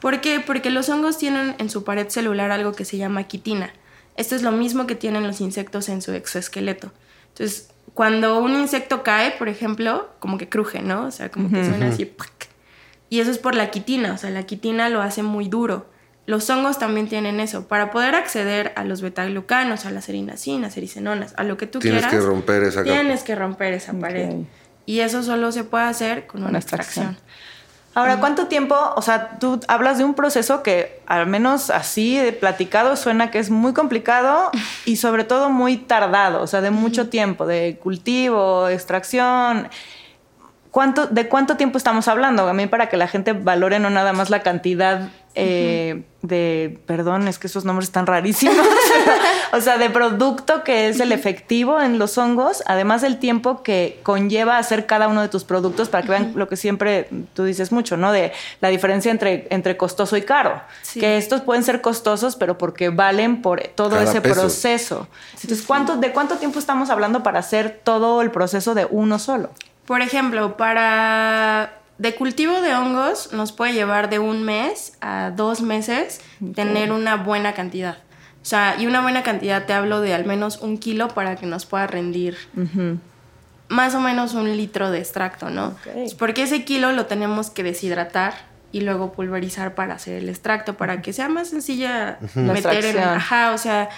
[0.00, 0.40] ¿Por qué?
[0.40, 3.72] Porque los hongos tienen en su pared celular algo que se llama quitina.
[4.16, 6.90] Esto es lo mismo que tienen los insectos en su exoesqueleto.
[7.28, 11.04] Entonces, cuando un insecto cae, por ejemplo, como que cruje, ¿no?
[11.06, 12.10] O sea, como que suena así.
[13.08, 15.86] Y eso es por la quitina, o sea, la quitina lo hace muy duro.
[16.26, 17.66] Los hongos también tienen eso.
[17.66, 22.02] Para poder acceder a los betaglucanos, a las erinasinas, ericenonas, a lo que tú tienes
[22.02, 22.10] quieras.
[22.10, 24.30] Tienes que romper esa Tienes que romper esa pared.
[24.90, 27.16] Y eso solo se puede hacer con una, extracción.
[27.94, 28.74] Ahora, ¿cuánto tiempo?
[28.96, 33.38] O sea, tú hablas de un proceso que al menos así de platicado suena que
[33.38, 34.50] es muy complicado
[34.86, 39.68] y sobre todo muy tardado, o sea, de mucho tiempo, de cultivo, extracción.
[40.72, 42.48] ¿Cuánto, ¿De cuánto tiempo estamos hablando?
[42.48, 47.28] A mí para que la gente valore no nada más la cantidad eh, de, perdón,
[47.28, 48.66] es que esos nombres están rarísimos,
[49.52, 54.00] o sea, de producto que es el efectivo en los hongos, además del tiempo que
[54.02, 57.70] conlleva hacer cada uno de tus productos para que vean lo que siempre tú dices
[57.70, 58.12] mucho, ¿no?
[58.12, 60.60] De la diferencia entre, entre costoso y caro.
[60.92, 65.08] Que estos pueden ser costosos, pero porque valen por todo ese proceso.
[65.40, 69.50] Entonces, ¿cuánto, ¿de cuánto tiempo estamos hablando para hacer todo el proceso de uno solo?
[69.86, 75.60] Por ejemplo, para de cultivo de hongos nos puede llevar de un mes a dos
[75.60, 76.22] meses
[76.54, 77.98] tener una buena cantidad.
[78.40, 81.44] O sea, y una buena cantidad te hablo de al menos un kilo para que
[81.44, 82.38] nos pueda rendir
[83.68, 85.76] más o menos un litro de extracto, ¿no?
[86.18, 88.32] Porque ese kilo lo tenemos que deshidratar
[88.72, 92.98] y luego pulverizar para hacer el extracto, para que sea más sencilla meter en...
[92.98, 93.90] Ajá, o sea,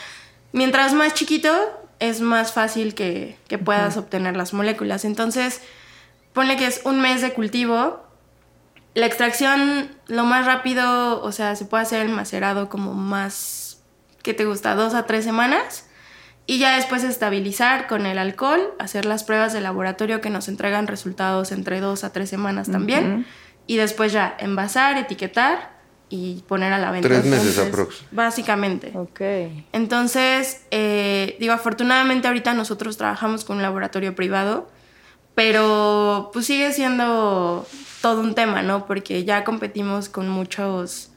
[0.50, 1.54] mientras más chiquito
[2.00, 5.04] es más fácil que, que puedas obtener las moléculas.
[5.04, 5.60] Entonces
[6.32, 8.02] Pone que es un mes de cultivo.
[8.94, 13.82] La extracción, lo más rápido, o sea, se puede hacer el macerado como más,
[14.22, 14.74] ¿qué te gusta?
[14.74, 15.86] Dos a tres semanas.
[16.46, 20.86] Y ya después estabilizar con el alcohol, hacer las pruebas de laboratorio que nos entregan
[20.86, 23.26] resultados entre dos a tres semanas también.
[23.66, 25.70] Y después ya envasar, etiquetar
[26.08, 27.08] y poner a la venta.
[27.08, 28.02] Tres meses aprox.
[28.10, 28.92] Básicamente.
[28.94, 29.20] Ok.
[29.72, 34.68] Entonces, eh, digo, afortunadamente ahorita nosotros trabajamos con un laboratorio privado
[35.34, 37.66] pero pues sigue siendo
[38.00, 38.86] todo un tema, ¿no?
[38.86, 41.10] Porque ya competimos con muchos,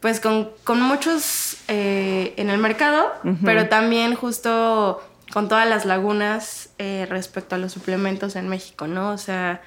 [0.00, 3.12] pues con, muchos eh, en el mercado,
[3.44, 5.02] pero también justo
[5.32, 9.10] con todas las lagunas eh, respecto a los suplementos en México, ¿no?
[9.10, 9.62] O sea,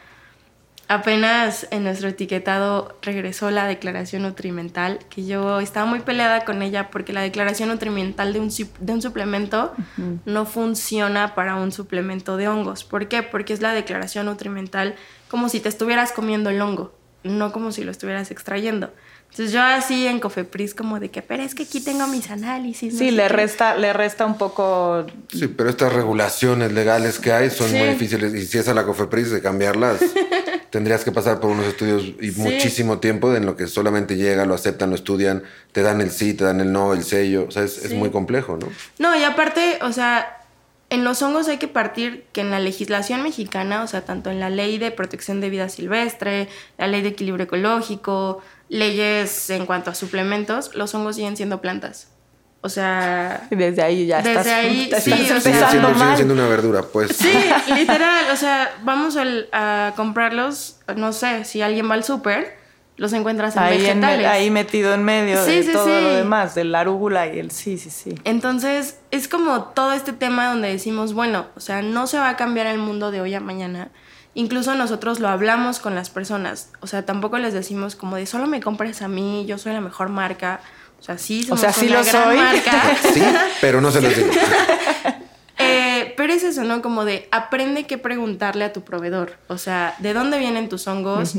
[0.87, 6.89] apenas en nuestro etiquetado regresó la declaración nutrimental, que yo estaba muy peleada con ella
[6.91, 9.73] porque la declaración nutrimental de un, de un suplemento
[10.25, 12.83] no funciona para un suplemento de hongos.
[12.83, 13.23] ¿Por qué?
[13.23, 14.95] Porque es la declaración nutrimental
[15.29, 16.93] como si te estuvieras comiendo el hongo,
[17.23, 18.91] no como si lo estuvieras extrayendo.
[19.35, 22.97] Entonces yo así en Cofepris como de que, pero es que aquí tengo mis análisis.
[22.97, 25.05] Sí, le resta, le resta un poco...
[25.27, 28.85] Sí, pero estas regulaciones legales que hay son muy difíciles y si es a la
[28.85, 29.99] Cofepris de cambiarlas,
[30.69, 34.53] tendrías que pasar por unos estudios y muchísimo tiempo en lo que solamente llega, lo
[34.53, 35.43] aceptan, lo estudian,
[35.73, 38.11] te dan el sí, te dan el no, el sello, o sea, es, es muy
[38.11, 38.69] complejo, ¿no?
[38.99, 40.34] No, y aparte, o sea,
[40.95, 44.39] en los hongos hay que partir que en la legislación mexicana, o sea, tanto en
[44.39, 49.91] la ley de protección de vida silvestre, la ley de equilibrio ecológico, leyes en cuanto
[49.91, 52.07] a suplementos, los hongos siguen siendo plantas.
[52.61, 57.15] O sea, desde ahí ya desde estás, ahí sí, siendo, siendo, una verdura, pues.
[57.15, 57.31] Sí,
[57.75, 59.15] literal, o sea, vamos
[59.51, 62.57] a comprarlos, no sé, si alguien va al súper,
[62.97, 64.25] los encuentras en ahí vegetales.
[64.25, 68.15] ahí metido en medio de todo lo demás, del arúgula y el sí, sí, sí.
[68.23, 72.35] Entonces, es como todo este tema donde decimos, bueno, o sea, no se va a
[72.35, 73.89] cambiar el mundo de hoy a mañana,
[74.37, 78.47] Incluso nosotros lo hablamos con las personas, o sea, tampoco les decimos como de solo
[78.47, 80.59] me compres a mí, yo soy la mejor marca.
[80.99, 82.35] O sea, sí, somos o sea, sí lo soy.
[82.35, 82.97] marca.
[83.13, 83.23] sí,
[83.61, 84.29] pero no se lo digo.
[85.57, 86.81] Eh, pero es eso, ¿no?
[86.81, 89.37] Como de aprende qué preguntarle a tu proveedor.
[89.47, 91.33] O sea, ¿de dónde vienen tus hongos?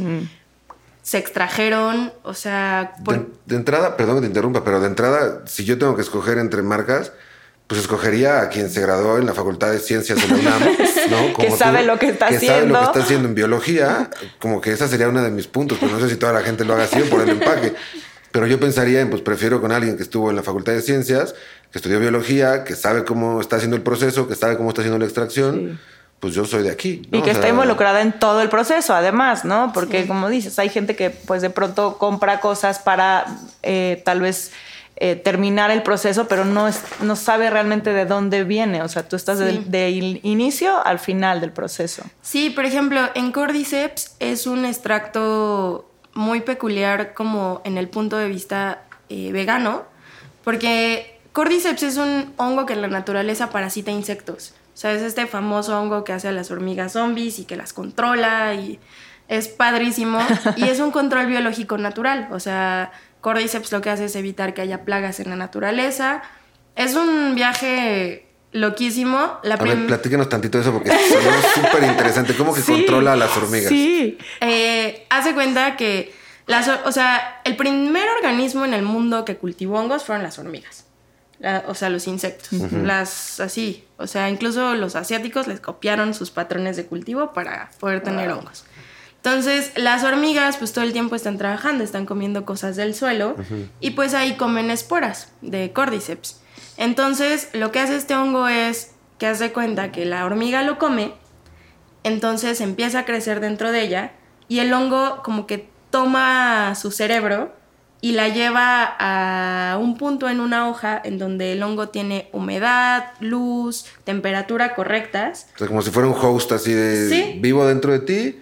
[1.07, 2.12] ¿Se extrajeron?
[2.25, 2.95] O sea...
[3.45, 6.62] de, entrada, perdón que te interrumpa, pero de entrada, si yo tengo que escoger entre
[6.62, 7.12] marcas,
[7.69, 10.62] pues escogería a quien se graduó en la Facultad de Ciencias de la UNAM,
[11.11, 11.38] ¿no?
[11.38, 12.40] que sabe lo que está haciendo.
[12.40, 15.47] Que sabe lo que está haciendo en biología, como que esa sería uno de mis
[15.47, 17.75] puntos, pues no sé si toda la gente lo haga así por el empaque.
[18.33, 21.37] Pero yo pensaría en, pues prefiero con alguien que estuvo en la Facultad de Ciencias,
[21.71, 24.99] que estudió biología, que sabe cómo está haciendo el proceso, que sabe cómo está haciendo
[24.99, 25.79] la extracción.
[26.20, 27.02] Pues yo soy de aquí.
[27.12, 29.72] Y que está involucrada en todo el proceso, además, ¿no?
[29.74, 33.26] Porque como dices, hay gente que pues de pronto compra cosas para
[33.62, 34.52] eh, tal vez
[34.98, 38.83] eh, terminar el proceso, pero no, es, no sabe realmente de dónde viene.
[38.83, 42.02] O sea, tú estás del de inicio al final del proceso.
[42.22, 48.26] Sí, por ejemplo, en Cordyceps es un extracto muy peculiar como en el punto de
[48.26, 49.83] vista eh, vegano,
[50.42, 54.55] porque Cordyceps es un hongo que en la naturaleza parasita insectos.
[54.77, 57.73] O sea, es este famoso hongo que hace a las hormigas zombies y que las
[57.73, 58.79] controla y
[59.27, 60.19] es padrísimo.
[60.57, 62.29] y es un control biológico natural.
[62.31, 66.21] O sea, Cordyceps lo que hace es evitar que haya plagas en la naturaleza.
[66.75, 69.39] Es un viaje loquísimo.
[69.43, 71.01] La a ver, platícanos tantito de eso porque es
[71.55, 72.35] súper interesante.
[72.37, 73.71] ¿Cómo que controla a las hormigas?
[73.71, 74.19] Sí.
[74.43, 76.12] Eh, hace cuenta que,
[76.47, 80.86] las, o sea, el primer organismo en el mundo que cultivó hongos fueron las hormigas.
[81.66, 82.51] O sea, los insectos.
[82.72, 83.85] Las así.
[83.99, 88.64] O sea, incluso los asiáticos les copiaron sus patrones de cultivo para poder tener hongos.
[89.16, 93.35] Entonces, las hormigas pues todo el tiempo están trabajando, están comiendo cosas del suelo
[93.81, 96.40] y pues ahí comen esporas de cordyceps.
[96.77, 101.12] Entonces, lo que hace este hongo es que hace cuenta que la hormiga lo come,
[102.05, 104.12] entonces empieza a crecer dentro de ella
[104.46, 107.53] y el hongo como que toma su cerebro
[108.07, 113.07] y la lleva a un punto en una hoja en donde el hongo tiene humedad,
[113.19, 115.49] luz, temperatura correctas.
[115.57, 117.38] O sea, como si fuera un host así de Sí.
[117.40, 118.38] vivo dentro de ti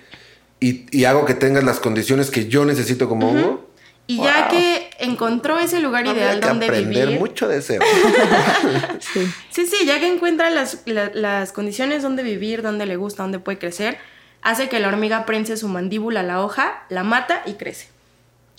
[0.61, 3.71] y, y hago que tengas las condiciones que yo necesito como hongo.
[4.07, 7.21] Y ya que encontró ese lugar ideal que donde aprender vivir.
[7.21, 7.79] mucho de ese.
[9.01, 9.21] Sí.
[9.51, 13.39] Sí, sí, ya que encuentra las, la- las condiciones donde vivir, donde le gusta, donde
[13.39, 13.97] puede crecer,
[14.43, 17.94] hace que la hormiga prense su mandíbula a la hoja, la mata y crece.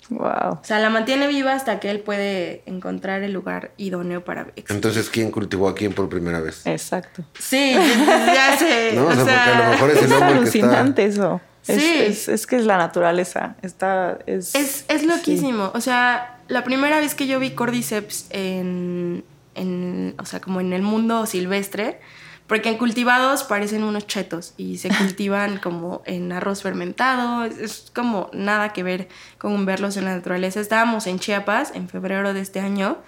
[0.08, 0.52] Wow.
[0.52, 4.76] O sea, la mantiene viva hasta que él puede encontrar el lugar idóneo para existir.
[4.76, 6.66] Entonces, ¿quién cultivó a quién por primera vez?
[6.66, 7.24] Exacto.
[7.38, 7.74] Sí,
[8.06, 8.92] ya sé.
[8.94, 11.04] No, o o sea, sea, porque a lo mejor es el Es el que alucinante
[11.04, 11.40] eso.
[11.66, 11.94] Es, Sí.
[11.98, 13.56] es, es que es la naturaleza.
[13.62, 15.72] Está, es, Es, es loquísimo.
[15.74, 19.24] O sea, la primera vez que yo vi Cordyceps en,
[19.56, 21.98] en, o sea, como en el mundo silvestre,
[22.46, 27.92] porque en cultivados parecen unos chetos y se cultivan como en arroz fermentado, es, es
[27.94, 30.60] como nada que ver con verlos en la naturaleza.
[30.60, 32.98] Estábamos en Chiapas en febrero de este año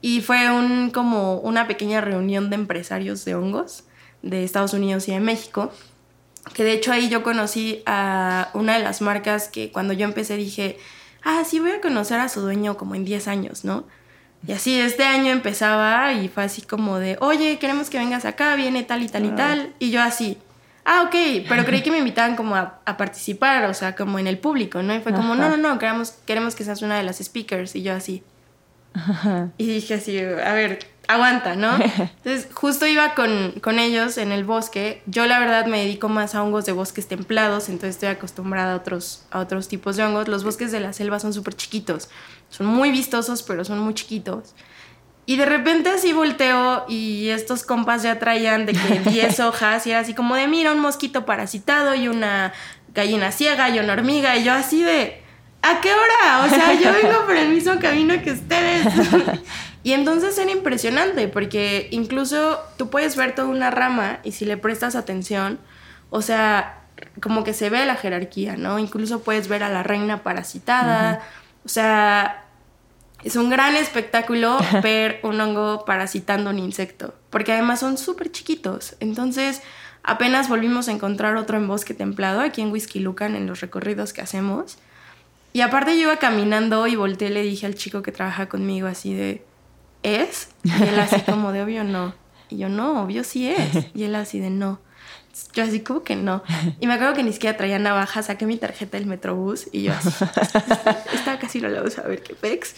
[0.00, 3.84] y fue un, como una pequeña reunión de empresarios de hongos
[4.22, 5.72] de Estados Unidos y de México
[6.54, 10.36] que de hecho ahí yo conocí a una de las marcas que cuando yo empecé
[10.36, 10.78] dije,
[11.22, 13.84] ah, sí, voy a conocer a su dueño como en 10 años, ¿no?
[14.46, 18.54] Y así este año empezaba y fue así como de, oye, queremos que vengas acá,
[18.56, 19.72] viene tal y tal y tal.
[19.78, 20.38] Y yo así,
[20.84, 24.26] ah, ok, pero creí que me invitaban como a, a participar, o sea, como en
[24.26, 24.94] el público, ¿no?
[24.94, 25.56] Y fue como, no, Ajá.
[25.56, 27.74] no, no, queremos, queremos que seas una de las speakers.
[27.74, 28.22] Y yo así,
[29.58, 31.76] y dije así, a ver, aguanta, ¿no?
[31.76, 35.02] Entonces, justo iba con, con ellos en el bosque.
[35.06, 38.76] Yo, la verdad, me dedico más a hongos de bosques templados, entonces estoy acostumbrada a
[38.76, 40.28] otros, a otros tipos de hongos.
[40.28, 42.08] Los bosques de la selva son súper chiquitos.
[42.48, 44.54] Son muy vistosos, pero son muy chiquitos.
[45.28, 49.90] Y de repente así volteo y estos compas ya traían de que 10 hojas y
[49.90, 52.52] era así como de, mira, un mosquito parasitado y una
[52.94, 54.36] gallina ciega y una hormiga.
[54.36, 55.20] Y yo así de,
[55.62, 56.44] ¿a qué hora?
[56.44, 58.86] O sea, yo vengo por el mismo camino que ustedes.
[59.86, 64.56] y entonces era impresionante porque incluso tú puedes ver toda una rama y si le
[64.56, 65.60] prestas atención,
[66.10, 66.80] o sea,
[67.22, 68.80] como que se ve la jerarquía, ¿no?
[68.80, 71.22] Incluso puedes ver a la reina parasitada.
[71.64, 72.46] O sea,
[73.22, 78.96] es un gran espectáculo ver un hongo parasitando un insecto, porque además son súper chiquitos.
[78.98, 79.62] Entonces,
[80.02, 84.12] apenas volvimos a encontrar otro en bosque templado aquí en Whisky Lucan en los recorridos
[84.12, 84.78] que hacemos.
[85.52, 88.88] Y aparte yo iba caminando y volteé y le dije al chico que trabaja conmigo
[88.88, 89.45] así de,
[90.06, 90.48] ¿es?
[90.62, 92.14] Y él así como de, obvio no.
[92.48, 93.86] Y yo, no, obvio sí es.
[93.94, 94.78] Y él así de, no.
[95.52, 96.42] Yo así como que no.
[96.80, 99.92] Y me acuerdo que ni siquiera traía navaja, saqué mi tarjeta del Metrobús y yo
[99.92, 100.08] así,
[101.12, 102.74] esta casi no la uso, a ver qué pex.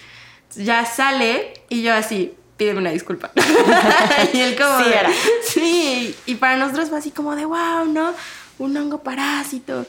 [0.56, 3.30] Ya sale y yo así, pídeme una disculpa.
[4.32, 4.78] y él como...
[4.78, 5.10] Sí de- era.
[5.44, 8.12] Sí, y para nosotros fue así como de, wow, ¿no?
[8.58, 9.86] Un hongo parásito.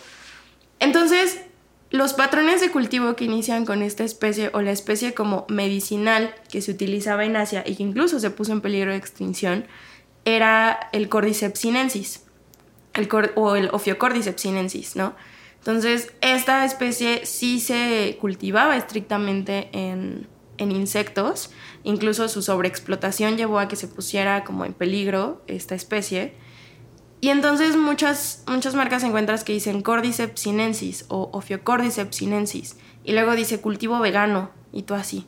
[0.79, 1.39] Entonces,
[1.91, 6.61] los patrones de cultivo que inician con esta especie o la especie como medicinal que
[6.61, 9.65] se utilizaba en Asia y que incluso se puso en peligro de extinción
[10.25, 12.23] era el Cordyceps sinensis
[12.93, 15.13] el o el Ophiocordyceps sinensis, ¿no?
[15.59, 21.51] Entonces, esta especie sí se cultivaba estrictamente en, en insectos,
[21.83, 26.33] incluso su sobreexplotación llevó a que se pusiera como en peligro esta especie.
[27.21, 32.77] Y entonces muchas, muchas marcas encuentras que dicen Cordyceps sinensis o Ophiocordyceps sinensis.
[33.03, 34.51] Y luego dice cultivo vegano.
[34.71, 35.27] Y tú así.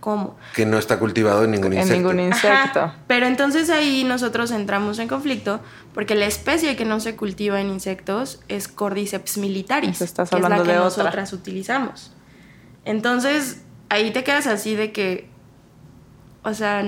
[0.00, 0.36] ¿Cómo?
[0.54, 1.96] Que no está cultivado en ningún en insecto.
[1.96, 2.80] ningún insecto.
[2.80, 5.60] Ajá, Pero entonces ahí nosotros entramos en conflicto
[5.94, 10.42] porque la especie que no se cultiva en insectos es Cordyceps militaris, estás que es
[10.42, 11.04] la hablando que de otra.
[11.04, 12.12] nosotras utilizamos.
[12.84, 15.30] Entonces ahí te quedas así de que,
[16.44, 16.84] o sea,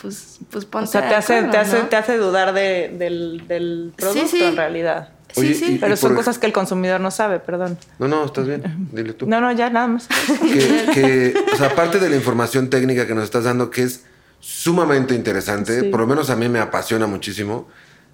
[0.00, 1.88] pues, pues ponte O sea, de te hace, acuerdo, te hace, ¿no?
[1.88, 4.42] te hace dudar de- del, del producto sí.
[4.42, 5.10] en realidad.
[5.34, 5.64] Sí, Oye, sí.
[5.74, 7.78] y- Pero son por- cosas que el consumidor no sabe, perdón.
[7.98, 8.88] No, no, estás bien.
[8.92, 9.26] Dile tú.
[9.26, 10.06] No, no, ya nada más.
[10.08, 14.04] que, que, o sea, aparte de la información técnica que nos estás dando, que es
[14.40, 15.88] sumamente interesante, Sí.
[15.88, 17.68] por lo menos a mí me apasiona muchísimo,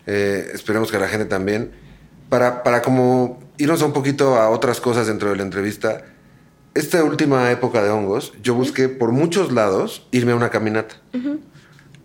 [0.06, 1.72] eh, esperemos que a la gente también,
[2.28, 6.02] para, para como irnos un poquito a otras cosas dentro de la entrevista,
[6.74, 10.96] esta última época de hongos, yo busqué por muchos lados irme a una caminata.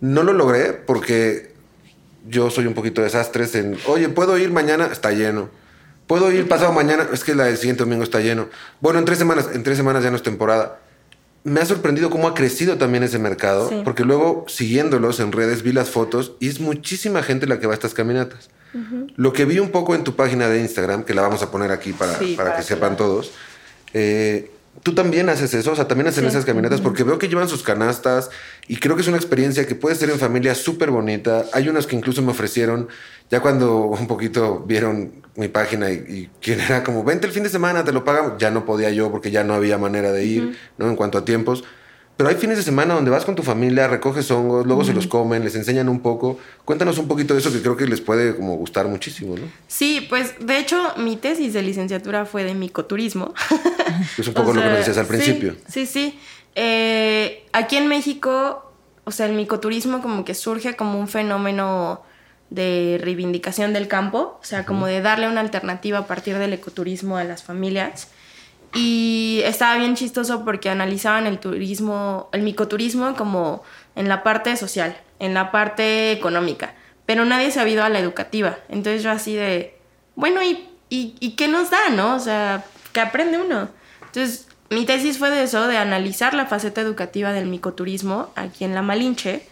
[0.00, 1.54] No lo logré porque
[2.28, 4.86] yo soy un poquito desastres en, oye, ¿puedo ir mañana?
[4.86, 5.48] Está lleno.
[6.06, 7.06] ¿Puedo ir pasado mañana?
[7.12, 8.48] Es que la del siguiente domingo está lleno.
[8.80, 10.80] Bueno, en tres semanas, en tres semanas ya no es temporada.
[11.44, 13.80] Me ha sorprendido cómo ha crecido también ese mercado, Sí.
[13.84, 17.72] porque luego siguiéndolos en redes vi las fotos y es muchísima gente la que va
[17.72, 18.50] a estas caminatas.
[19.16, 21.70] Lo que vi un poco en tu página de Instagram, que la vamos a poner
[21.70, 23.30] aquí para, Sí, para para que que sepan todos,
[23.92, 24.50] eh,
[24.82, 26.28] tú también haces eso, o sea, también hacen Sí.
[26.28, 28.30] esas caminatas, porque veo que llevan sus canastas
[28.68, 31.44] Y creo que es una experiencia que puede ser en familia súper bonita.
[31.52, 32.88] Hay unos que incluso me ofrecieron,
[33.30, 37.42] ya cuando un poquito vieron mi página y, y quien era como, vente el fin
[37.42, 38.34] de semana, te lo pagamos.
[38.38, 40.88] Ya no podía yo porque ya no había manera de ir, ¿no?
[40.88, 41.64] En cuanto a tiempos.
[42.16, 45.08] Pero hay fines de semana donde vas con tu familia, recoges hongos, luego se los
[45.08, 46.38] comen, les enseñan un poco.
[46.64, 49.46] Cuéntanos un poquito de eso que creo que les puede como gustar muchísimo, ¿no?
[49.66, 53.34] Sí, pues de hecho mi tesis de licenciatura fue de micoturismo.
[54.18, 55.56] Es un poco O lo que nos decías al sí, principio.
[55.68, 56.18] Sí, sí.
[56.54, 58.72] Eh, aquí en México,
[59.04, 62.02] o sea, el micoturismo como que surge como un fenómeno
[62.50, 67.16] de reivindicación del campo, o sea, como de darle una alternativa a partir del ecoturismo
[67.16, 68.08] a las familias.
[68.74, 73.62] Y estaba bien chistoso porque analizaban el turismo, el micoturismo como
[73.94, 76.74] en la parte social, en la parte económica,
[77.06, 78.58] pero nadie se ha ido a la educativa.
[78.68, 79.78] Entonces yo así de,
[80.16, 82.16] bueno, ¿y, y, y qué nos da, no?
[82.16, 83.68] O sea, ¿qué aprende uno?
[84.06, 88.74] Entonces mi tesis fue de eso, de analizar la faceta educativa del micoturismo aquí en
[88.74, 89.46] La Malinche.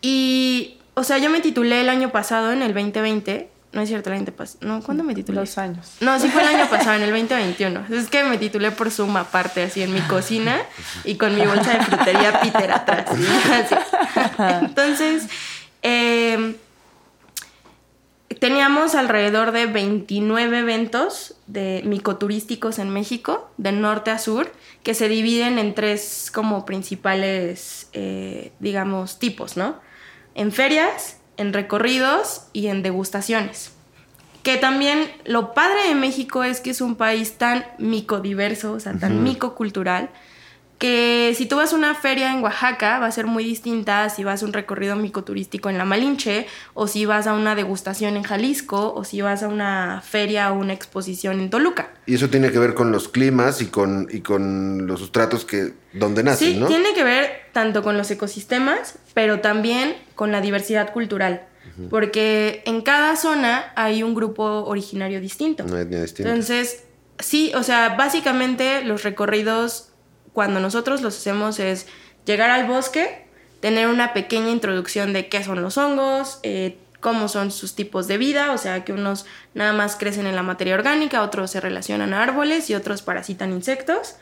[0.00, 3.48] Y, o sea, yo me titulé el año pasado, en el 2020.
[3.72, 4.58] No es cierto, el año pasado.
[4.66, 5.40] No, ¿cuándo me titulé?
[5.40, 5.96] Los años.
[6.00, 7.86] No, sí fue el año pasado, en el 2021.
[7.90, 10.60] Es que me titulé por Zoom aparte, así en mi cocina
[11.04, 13.06] y con mi bolsa de frutería Peter atrás.
[13.50, 13.74] Así.
[14.66, 15.26] Entonces,
[15.82, 16.56] eh,
[18.42, 24.52] teníamos alrededor de 29 eventos de micoturísticos en México, de norte a sur,
[24.82, 29.80] que se dividen en tres como principales, eh, digamos, tipos, ¿no?
[30.34, 33.72] En ferias, en recorridos y en degustaciones.
[34.42, 38.94] Que también lo padre de México es que es un país tan micodiverso, o sea,
[38.94, 40.10] tan micocultural,
[40.82, 44.24] que si tú vas a una feria en Oaxaca va a ser muy distinta si
[44.24, 48.24] vas a un recorrido micoturístico en La Malinche, o si vas a una degustación en
[48.24, 51.90] Jalisco, o si vas a una feria o una exposición en Toluca.
[52.06, 55.72] Y eso tiene que ver con los climas y con, y con los sustratos que
[55.92, 56.66] donde nacen, Sí, ¿no?
[56.66, 61.46] tiene que ver tanto con los ecosistemas, pero también con la diversidad cultural.
[61.90, 65.62] Porque en cada zona hay un grupo originario distinto.
[65.64, 66.30] Una etnia distinta.
[66.30, 66.84] Entonces,
[67.20, 69.91] sí, o sea, básicamente los recorridos,
[70.32, 71.86] cuando nosotros los hacemos, es
[72.24, 73.26] llegar al bosque,
[73.60, 78.16] tener una pequeña introducción de qué son los hongos, eh, cómo son sus tipos de
[78.16, 82.14] vida, o sea, que unos nada más crecen en la materia orgánica, otros se relacionan
[82.14, 84.16] a árboles y otros parasitan insectos.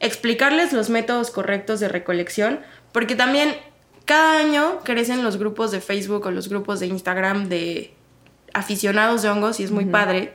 [0.00, 2.60] Explicarles los métodos correctos de recolección,
[2.92, 3.56] porque también
[4.04, 7.94] cada año crecen los grupos de Facebook o los grupos de Instagram de
[8.52, 10.34] aficionados de hongos y es muy padre.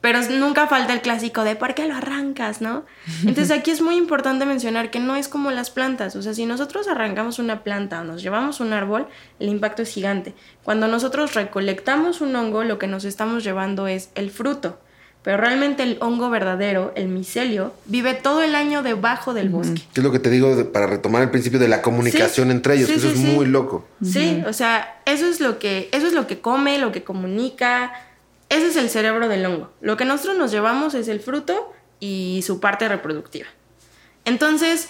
[0.00, 2.84] Pero nunca falta el clásico de ¿por qué lo arrancas, no?
[3.26, 6.16] Entonces aquí es muy importante mencionar que no es como las plantas.
[6.16, 9.06] O sea, si nosotros arrancamos una planta o nos llevamos un árbol,
[9.38, 10.34] el impacto es gigante.
[10.62, 14.78] Cuando nosotros recolectamos un hongo, lo que nos estamos llevando es el fruto.
[15.22, 19.82] Pero realmente el hongo verdadero, el micelio, vive todo el año debajo del bosque.
[19.92, 22.76] Que es lo que te digo para retomar el principio de la comunicación Sí, entre
[22.76, 23.36] ellos, sí, que eso sí, es sí.
[23.36, 23.86] muy loco.
[24.02, 27.92] Sí, o sea, eso es lo que eso es lo que come, lo que comunica.
[28.50, 29.72] Ese es el cerebro del hongo.
[29.80, 33.46] Lo que nosotros nos llevamos es el fruto y su parte reproductiva.
[34.24, 34.88] Entonces,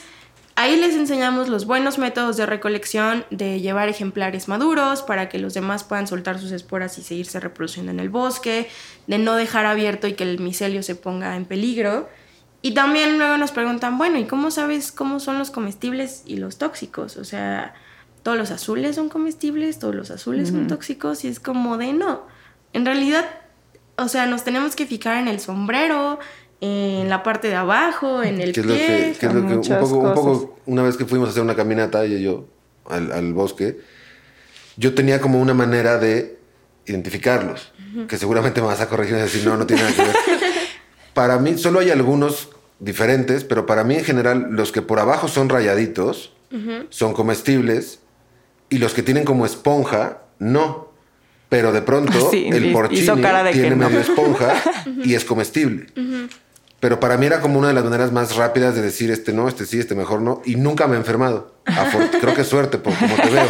[0.56, 5.52] ahí les enseñamos los buenos métodos de recolección, de llevar ejemplares maduros para que los
[5.52, 8.68] demás puedan soltar sus esporas y seguirse reproduciendo en el bosque,
[9.06, 12.08] de no dejar abierto y que el micelio se ponga en peligro.
[12.62, 16.56] Y también luego nos preguntan, bueno, ¿y cómo sabes cómo son los comestibles y los
[16.56, 17.18] tóxicos?
[17.18, 17.74] O sea,
[18.22, 22.26] todos los azules son comestibles, todos los azules son tóxicos y es como de no.
[22.72, 23.26] En realidad,
[24.01, 26.18] o sea, nos tenemos que fijar en el sombrero,
[26.61, 29.16] en la parte de abajo, en el es lo pie.
[29.18, 31.57] que, es lo que un poco, un poco, una vez que fuimos a hacer una
[31.57, 32.46] caminata, ella y yo,
[32.88, 33.80] al, al bosque,
[34.76, 36.38] yo tenía como una manera de
[36.86, 37.72] identificarlos,
[38.09, 40.16] que seguramente me vas a corregir y decir, no, no tiene nada que ver.
[41.14, 45.28] para mí, solo hay algunos diferentes, pero para mí en general, los que por abajo
[45.28, 46.32] son rayaditos,
[46.88, 48.01] son comestibles,
[48.70, 50.89] y los que tienen como esponja, no.
[51.51, 53.07] Pero de pronto, Sí, el porcini
[53.53, 53.76] tiene no.
[53.88, 54.55] medio esponja
[55.05, 55.88] y es comestible.
[56.80, 59.46] Pero para mí era como una de las maneras más rápidas de decir este no,
[59.48, 60.40] este sí, este mejor no.
[60.46, 61.55] Y nunca me he enfermado.
[62.22, 63.46] Creo que es suerte, por como te veo.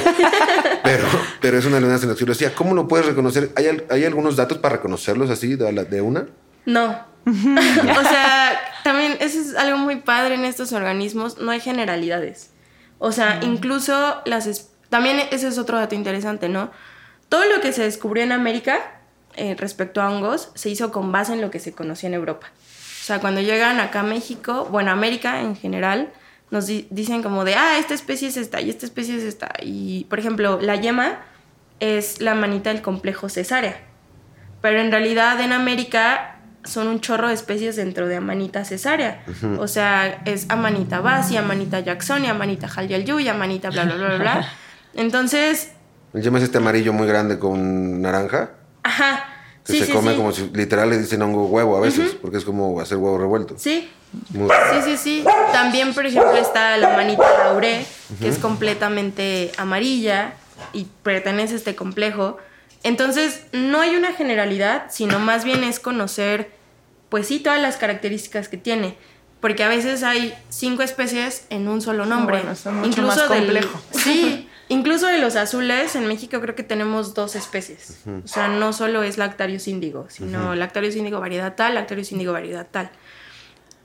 [0.82, 1.04] Pero,
[1.40, 3.50] pero es una de las maneras en las que yo decía, ¿cómo lo puedes reconocer?
[3.54, 6.26] ¿Hay, hay algunos datos para reconocerlos así de, la- de una?
[6.66, 7.04] No.
[7.26, 12.50] o sea, también eso es algo muy padre en estos organismos, no hay generalidades.
[12.98, 14.46] O sea, incluso las...
[14.46, 16.70] es- También ese es otro dato interesante, ¿no?
[17.30, 18.78] Todo lo que se descubrió en América
[19.36, 22.48] eh, respecto a hongos se hizo con base en lo que se conocía en Europa.
[23.00, 26.10] O sea, cuando llegan acá a México, bueno, América en general,
[26.50, 29.48] nos di- dicen como de, ah, esta especie es esta y esta especie es esta.
[29.62, 31.20] Y, por ejemplo, la yema
[31.78, 33.76] es la manita del complejo cesárea.
[34.60, 39.24] Pero en realidad en América son un chorro de especies dentro de Amanita cesárea.
[39.58, 44.48] O sea, es Amanita basi, Amanita jacksoni, Amanita y Amanita bla, bla, bla, bla.
[44.94, 45.72] Entonces...
[46.12, 48.50] ¿Llamas este amarillo muy grande con naranja?
[48.82, 49.26] Ajá.
[49.64, 52.80] Que se come como si literal le dicen hongo huevo a veces, porque es como
[52.80, 53.54] hacer huevo revuelto.
[53.58, 53.88] Sí.
[54.12, 55.24] Sí, sí, sí.
[55.52, 57.84] También, por ejemplo, está la manita lauré,
[58.18, 60.34] que es completamente amarilla
[60.72, 62.38] y pertenece a este complejo.
[62.82, 66.50] Entonces, no hay una generalidad, sino más bien es conocer,
[67.08, 68.96] pues sí, todas las características que tiene.
[69.40, 72.42] Porque a veces hay cinco especies en un solo nombre.
[72.84, 73.80] incluso más complejo.
[73.92, 77.98] sí, incluso de los azules, en México creo que tenemos dos especies.
[78.24, 82.66] O sea, no solo es Lactarius índigo, sino Lactarius índigo variedad tal, Lactarius índigo variedad
[82.70, 82.90] tal.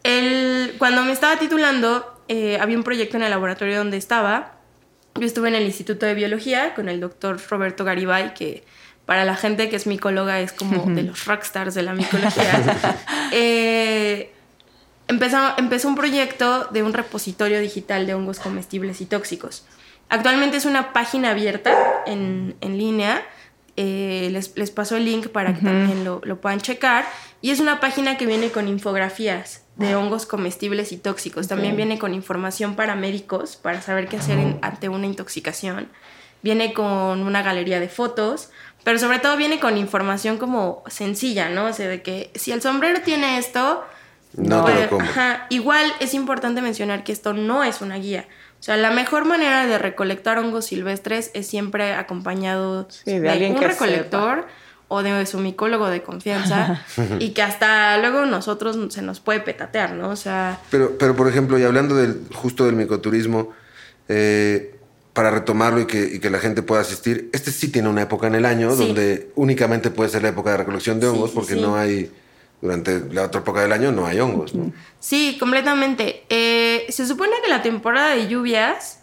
[0.03, 4.59] El, cuando me estaba titulando, eh, había un proyecto en el laboratorio donde estaba.
[5.15, 8.63] Yo estuve en el Instituto de Biología con el doctor Roberto Garibay, que
[9.07, 12.63] para la gente que es micóloga es como de los rockstars de la micología.
[13.31, 14.31] eh,
[15.07, 19.65] empezó, empezó un proyecto de un repositorio digital de hongos comestibles y tóxicos.
[20.09, 23.23] Actualmente es una página abierta en, en línea.
[23.77, 27.05] Eh, les, les, paso el link para que también lo, lo, puedan checar.
[27.41, 31.47] Y es una página que viene con infografías de hongos comestibles y tóxicos.
[31.47, 35.89] También viene con información para médicos, para saber qué hacer ante una intoxicación.
[36.41, 38.51] Viene con una galería de fotos
[38.85, 41.65] pero sobre todo viene con información como sencilla, ¿no?
[41.65, 43.83] O sea, de que si el sombrero tiene esto,
[44.37, 44.67] no
[44.99, 48.27] ajá, igual es importante mencionar que esto no es una guía.
[48.65, 54.47] O sea, la mejor manera de recolectar hongos silvestres es siempre acompañado de, un recolector
[54.87, 56.83] o de su micólogo de confianza
[57.19, 60.09] y que hasta luego nosotros se nos puede petatear, ¿no?
[60.09, 60.59] O sea...
[60.71, 63.51] Pero, pero por ejemplo, y hablando del, justo del micoturismo,
[64.09, 64.75] eh,
[65.13, 68.33] para retomarlo y que, que, la gente pueda asistir, este sí tiene una época en
[68.33, 72.11] el año donde únicamente puede ser la época de recolección de hongos porque no hay,
[72.65, 74.53] durante la otra época del año no hay hongos.
[74.53, 74.71] ¿no?
[74.99, 76.25] Sí, completamente.
[76.29, 78.99] Eh, se supone que la temporada de lluvias,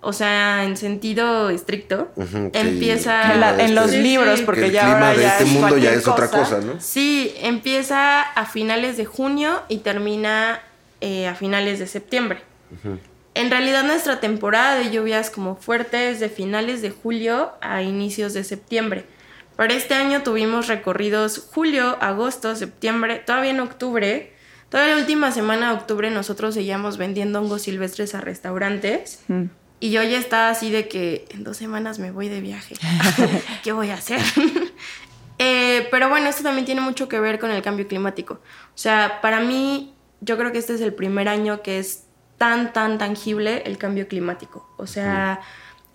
[0.00, 2.12] o sea, en sentido estricto,
[2.52, 3.58] empieza...
[3.58, 6.80] En, los libros, porque ya ahora de este mundo ya es otra cosa, ¿no?
[6.80, 10.60] Sí, empieza a finales de junio y termina
[11.00, 12.40] eh, a finales de septiembre.
[13.34, 18.32] En realidad nuestra temporada de lluvias como fuerte es de finales de julio a inicios
[18.34, 19.04] de septiembre.
[19.56, 24.32] Para este año tuvimos recorridos julio, agosto, septiembre, todavía en octubre.
[24.68, 29.22] Toda la última semana de octubre nosotros seguíamos vendiendo hongos silvestres a restaurantes.
[29.28, 29.44] Mm.
[29.80, 32.74] Y yo ya estaba así de que en dos semanas me voy de viaje.
[33.62, 34.20] ¿Qué voy a hacer?
[35.38, 38.40] Eh, pero bueno, esto también tiene mucho que ver con el cambio climático.
[38.74, 42.06] O sea, para mí, yo creo que este es el primer año que es
[42.38, 44.66] tan, tan tangible el cambio climático.
[44.78, 45.40] O sea,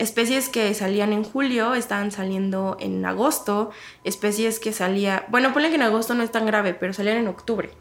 [0.02, 3.72] especies que salían en julio estaban saliendo en agosto,
[4.04, 7.28] especies que salía, bueno, ponle que en agosto no es tan grave, pero salían en
[7.28, 7.72] octubre.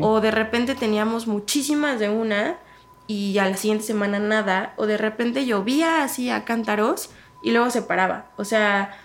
[0.00, 2.58] O de repente teníamos muchísimas de una
[3.06, 7.10] y a la siguiente semana nada, o de repente llovía así a cántaros
[7.42, 8.30] y luego se paraba.
[8.36, 8.98] O sea,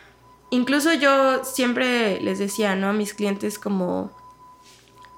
[0.49, 2.89] incluso yo siempre les decía, ¿no?
[2.89, 4.11] A mis clientes como,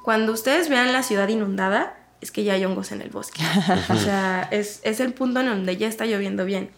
[0.03, 3.41] cuando ustedes vean la ciudad inundada, es que ya hay hongos en el bosque.
[3.89, 6.71] o sea, es, el punto en donde ya está lloviendo bien.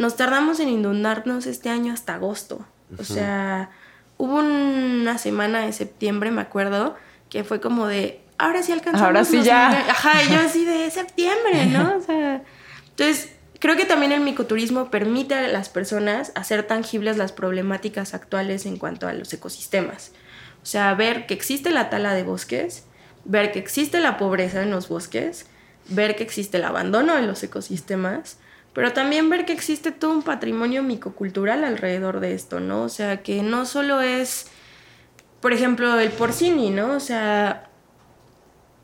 [0.00, 2.64] Nos tardamos en inundarnos este año hasta agosto.
[2.98, 3.68] O sea,
[4.16, 6.96] hubo una semana de septiembre, me acuerdo,
[7.28, 9.06] que fue como de, ahora sí alcanzamos.
[9.06, 9.68] Ahora sí ya.
[9.90, 11.98] Ajá, yo así de septiembre, ¿no?
[11.98, 12.42] O sea,
[12.88, 18.64] entonces, creo que también el micoturismo permite a las personas hacer tangibles las problemáticas actuales
[18.64, 20.12] en cuanto a los ecosistemas.
[20.62, 22.86] O sea, ver que existe la tala de bosques,
[23.26, 25.44] ver que existe la pobreza en los bosques,
[25.90, 28.38] ver que existe el abandono de los ecosistemas,
[28.72, 32.82] pero también ver que existe todo un patrimonio micocultural alrededor de esto, ¿no?
[32.82, 34.46] O sea, que no solo es,
[35.40, 36.94] por ejemplo, el porcini, ¿no?
[36.94, 37.70] O sea,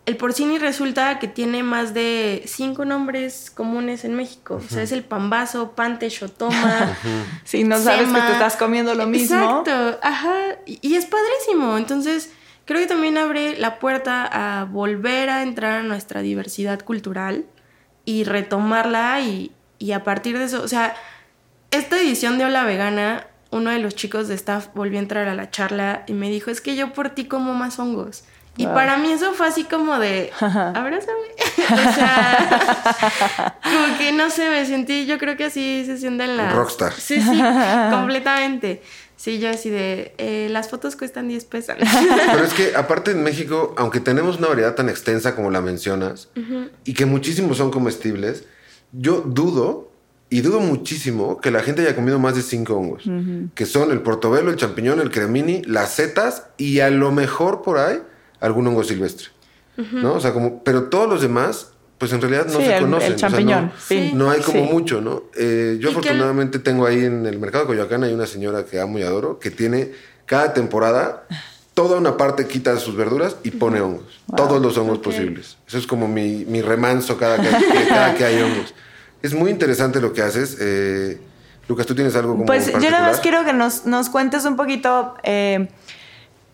[0.06, 4.60] el porcini resulta que tiene más de cinco nombres comunes en México.
[4.64, 6.96] O sea, es el pambazo, pante, xotoma.
[7.44, 9.36] si no sabes que te estás comiendo lo mismo.
[9.36, 10.36] Exacto, ajá.
[10.64, 11.76] Y es padrísimo.
[11.76, 12.30] Entonces,
[12.66, 14.28] creo que también abre la puerta
[14.60, 17.44] a volver a entrar a nuestra diversidad cultural
[18.04, 19.50] y retomarla y,
[19.92, 20.94] a partir de eso, o sea,
[21.70, 25.34] esta edición de Hola Vegana, uno de los chicos de staff volvió a entrar a
[25.34, 28.24] la charla y me dijo, es que yo por ti como más hongos.
[28.58, 31.28] Y para mí eso fue así como de, abrázame.
[31.58, 36.54] o sea, como que no sé, me sentí, yo creo que así se sienten las...
[36.54, 36.92] Rockstar.
[36.92, 37.42] Sí, sí,
[37.90, 38.82] completamente.
[39.16, 41.76] Sí, yo así de, eh, las fotos cuestan 10 pesos.
[41.78, 46.28] Pero es que aparte en México, aunque tenemos una variedad tan extensa como la mencionas,
[46.84, 48.44] y que muchísimos son comestibles,
[48.92, 49.90] yo dudo,
[50.28, 53.04] y dudo muchísimo, que la gente haya comido más de 5 hongos,
[53.54, 57.78] que son el portobelo, el champiñón, el cremini, las setas, y a lo mejor por
[57.78, 58.00] ahí
[58.40, 59.28] algún hongo silvestre.
[59.92, 60.14] ¿No?
[60.14, 63.08] O sea, como, pero todos los demás, pues en realidad no Sí, se el- conocen.
[63.08, 64.16] el o sea, champiñón, no, fin.
[64.18, 64.72] no hay como Sí.
[64.72, 65.24] mucho, ¿no?
[65.36, 68.98] Eh, yo afortunadamente tengo ahí en el mercado de Coyoacán, hay una señora que amo
[68.98, 69.92] y adoro, que tiene
[70.24, 71.26] cada temporada
[71.76, 74.20] toda una parte quita sus verduras y pone hongos.
[74.34, 75.58] Todos los hongos posibles.
[75.68, 78.74] Eso es como mi, mi remanso cada que, que- cada que hay hongos.
[79.22, 80.56] Es muy interesante lo que haces.
[80.58, 81.20] Eh,
[81.68, 84.56] Lucas, ¿tú tienes algo como Pues yo nada más quiero que nos, nos cuentes un
[84.56, 85.68] poquito eh,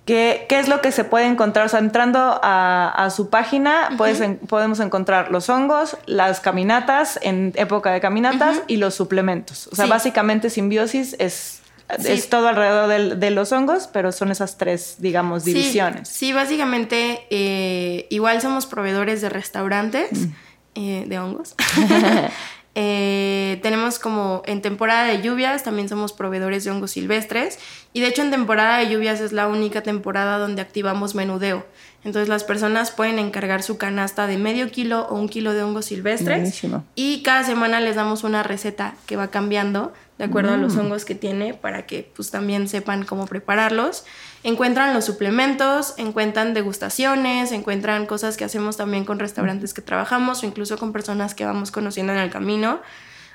[0.07, 1.67] qué, qué es lo que se puede encontrar.
[1.67, 7.21] O sea, entrando a, a su página, puedes en- podemos encontrar los hongos, las caminatas
[7.23, 9.69] en época de caminatas y los suplementos.
[9.71, 9.91] O sea, Sí.
[9.91, 11.61] básicamente simbiosis es,
[11.99, 12.13] Sí.
[12.13, 16.09] es todo alrededor del- de los hongos, pero son esas tres, digamos, Sí, divisiones.
[16.09, 20.33] Sí, básicamente eh, igual somos proveedores de restaurantes Mm.
[20.77, 21.55] eh, de hongos.
[22.75, 27.59] Eh, tenemos como en temporada de lluvias también somos proveedores de hongos silvestres
[27.93, 31.67] y de hecho en temporada de lluvias es la única temporada donde activamos menudeo.
[32.03, 35.85] Entonces las personas pueden encargar su canasta de medio kilo o un kilo de hongos
[35.85, 36.83] silvestres Buenísimo.
[36.95, 39.93] y cada semana les damos una receta que va cambiando
[40.23, 44.05] de acuerdo a los hongos que tiene para que pues también sepan cómo prepararlos.
[44.45, 50.47] Encuentran los suplementos, encuentran degustaciones, encuentran cosas que hacemos también con restaurantes que trabajamos o
[50.47, 52.81] incluso con personas que vamos conociendo en el camino.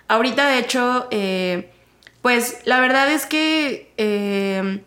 [0.07, 1.73] Ahorita de hecho, eh,
[2.21, 4.81] pues la verdad es que eh,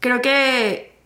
[0.00, 0.98] creo que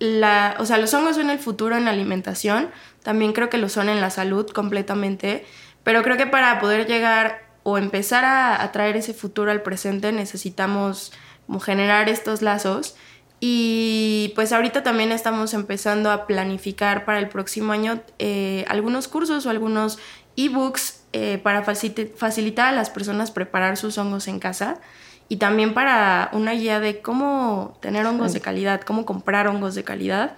[0.00, 2.68] la, o sea, los hongos son el futuro en la alimentación,
[3.04, 5.46] también creo que lo son en la salud completamente,
[5.84, 10.12] pero creo que para poder llegar o empezar a, a traer ese futuro al presente
[10.12, 11.12] necesitamos
[11.46, 12.96] como generar estos lazos
[13.44, 19.46] y pues ahorita también estamos empezando a planificar para el próximo año eh, algunos cursos
[19.46, 19.98] o algunos
[20.36, 24.80] ebooks eh, para facilitar a las personas preparar sus hongos en casa
[25.28, 29.82] y también para una guía de cómo tener hongos de calidad, cómo comprar hongos de
[29.82, 30.36] calidad.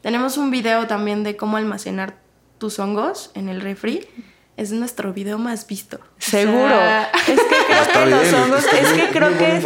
[0.00, 2.16] Tenemos un video también de cómo almacenar
[2.56, 4.08] tus hongos en el refri.
[4.56, 5.98] Es nuestro video más visto.
[5.98, 6.68] O Seguro.
[6.68, 9.62] sea, Es que creo Está que los hongos, es que creo que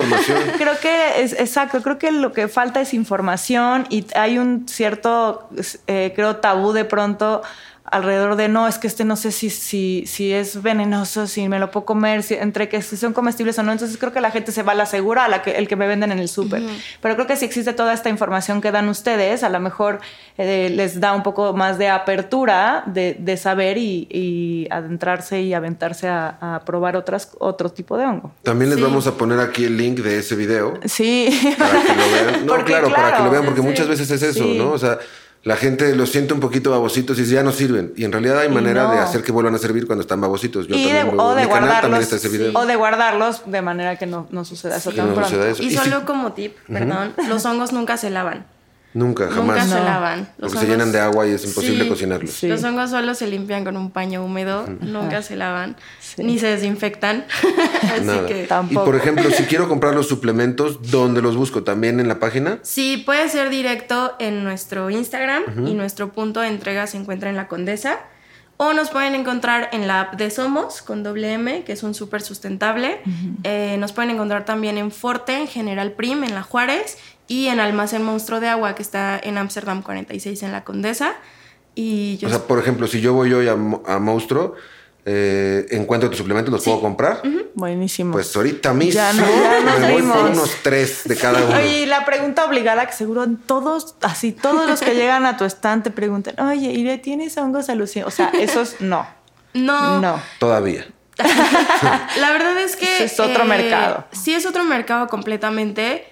[0.58, 5.48] creo que es exacto, creo que lo que falta es información y hay un cierto
[5.86, 7.42] eh, creo tabú de pronto
[7.90, 11.58] alrededor de no, es que este no sé si, si, si es venenoso, si me
[11.58, 13.72] lo puedo comer, si, entre que si son comestibles o no.
[13.72, 15.76] Entonces creo que la gente se va a la segura, a la que, el que
[15.76, 16.62] me venden en el súper.
[17.00, 20.00] Pero creo que si existe toda esta información que dan ustedes, a lo mejor
[20.38, 25.54] eh, les da un poco más de apertura de, de saber y, y adentrarse y
[25.54, 28.32] aventarse a, a probar otras, otro tipo de hongo.
[28.42, 28.82] También les Sí.
[28.84, 31.28] vamos a poner aquí el link de ese video Sí.
[31.58, 32.40] para que lo vean.
[32.46, 33.66] No, Porque, claro, para que lo vean, porque sí.
[33.66, 34.56] muchas veces es eso, Sí.
[34.58, 34.70] ¿no?
[34.70, 34.98] O sea,
[35.42, 37.92] la gente los siente un poquito babositos y dice, ya no sirven.
[37.96, 38.92] Y en realidad hay Y manera no.
[38.92, 40.66] de hacer que vuelvan a servir cuando están babositos.
[40.66, 43.62] Yo y de, también lo- o de mi canal también guardarlos o de guardarlos de
[43.62, 44.96] manera que no, no suceda eso Sí.
[44.96, 45.30] tan no pronto.
[45.46, 45.62] eso.
[45.62, 48.44] Y Y solo si- como tip, perdón, los hongos nunca se lavan.
[48.92, 49.68] Nunca, Nunca jamás.
[49.68, 49.84] se No.
[49.84, 50.28] lavan.
[50.38, 51.88] Los Porque se llenan de agua y es imposible Sí.
[51.90, 52.30] cocinarlos.
[52.32, 52.48] Sí.
[52.48, 56.24] Los hongos solo se limpian con un paño húmedo, nunca se lavan, Sí.
[56.24, 57.24] ni se desinfectan.
[57.94, 58.26] Así Nada.
[58.26, 58.84] que Y Tampoco.
[58.86, 61.62] por ejemplo, si quiero comprar los suplementos, ¿dónde los busco?
[61.62, 62.58] ¿También en la página?
[62.62, 67.36] sí, puede ser directo en nuestro Instagram y nuestro punto de entrega se encuentra en
[67.36, 67.98] la Condesa.
[68.62, 71.94] O nos pueden encontrar en la app de Somos con doble M, que es un
[71.94, 73.00] súper sustentable.
[73.42, 76.98] Eh, nos pueden encontrar también en Forte, en General Prim, en La Juárez.
[77.30, 81.14] Y en Almacén Monstruo de Agua, que está en Amsterdam 46 en la Condesa.
[81.76, 84.56] Y yo O sea, por ejemplo, si yo voy hoy a, a Monstruo,
[85.06, 86.70] eh, encuentro tus suplementos, ¿los Sí.
[86.70, 87.22] puedo comprar?
[87.54, 88.12] Buenísimo.
[88.12, 90.30] Pues ahorita mismo Ya no- ya nos me voy por vimos.
[90.38, 91.56] unos tres de cada uno.
[91.56, 95.36] Oye, y la pregunta obligada que seguro en todos, así todos los que llegan a
[95.36, 98.12] tu stand te preguntan, oye, ¿y tienes hongos alucinantes?
[98.12, 99.06] O sea, esos no.
[99.54, 100.20] no, No.
[100.40, 100.84] Todavía.
[102.18, 102.86] La verdad es que...
[102.86, 104.04] eh, Ese es otro mercado.
[104.12, 106.06] Sí, es otro mercado completamente.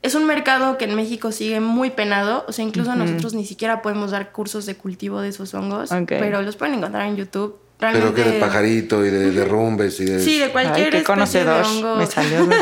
[0.00, 2.44] Es un mercado que en México sigue muy penado.
[2.48, 5.90] O sea, incluso nosotros ni siquiera podemos dar cursos de cultivo de esos hongos.
[5.90, 6.06] Ok.
[6.08, 7.58] Pero los pueden encontrar en YouTube.
[7.78, 10.20] Pero Realmente, que de pajarito y de derrumbes y de...
[10.20, 11.64] Sí, de cualquier Ay, qué especie conocedor.
[11.64, 11.96] de hongo.
[11.96, 12.48] Me salió.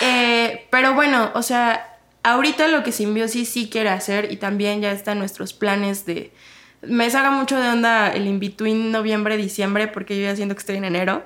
[0.00, 4.90] Eh, pero bueno, o sea, ahorita lo que Symbiosis sí quiere hacer y también ya
[4.90, 6.32] está en nuestros planes de...
[6.80, 10.86] Me saca mucho de onda el in-between noviembre-diciembre porque yo ya siento que estoy en
[10.86, 11.24] enero.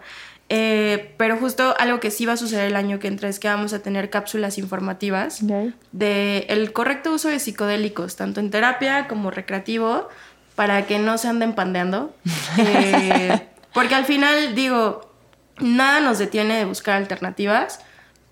[0.49, 3.49] Eh, pero justo algo que sí va a suceder el año que entra es que
[3.49, 5.75] vamos a tener cápsulas informativas Ok.
[5.91, 10.09] de el correcto uso de psicodélicos, tanto en terapia como recreativo,
[10.55, 12.15] para que no se anden pandeando.
[12.59, 13.43] Eh,
[13.75, 15.13] porque al final, digo,
[15.59, 17.81] nada nos detiene de buscar alternativas,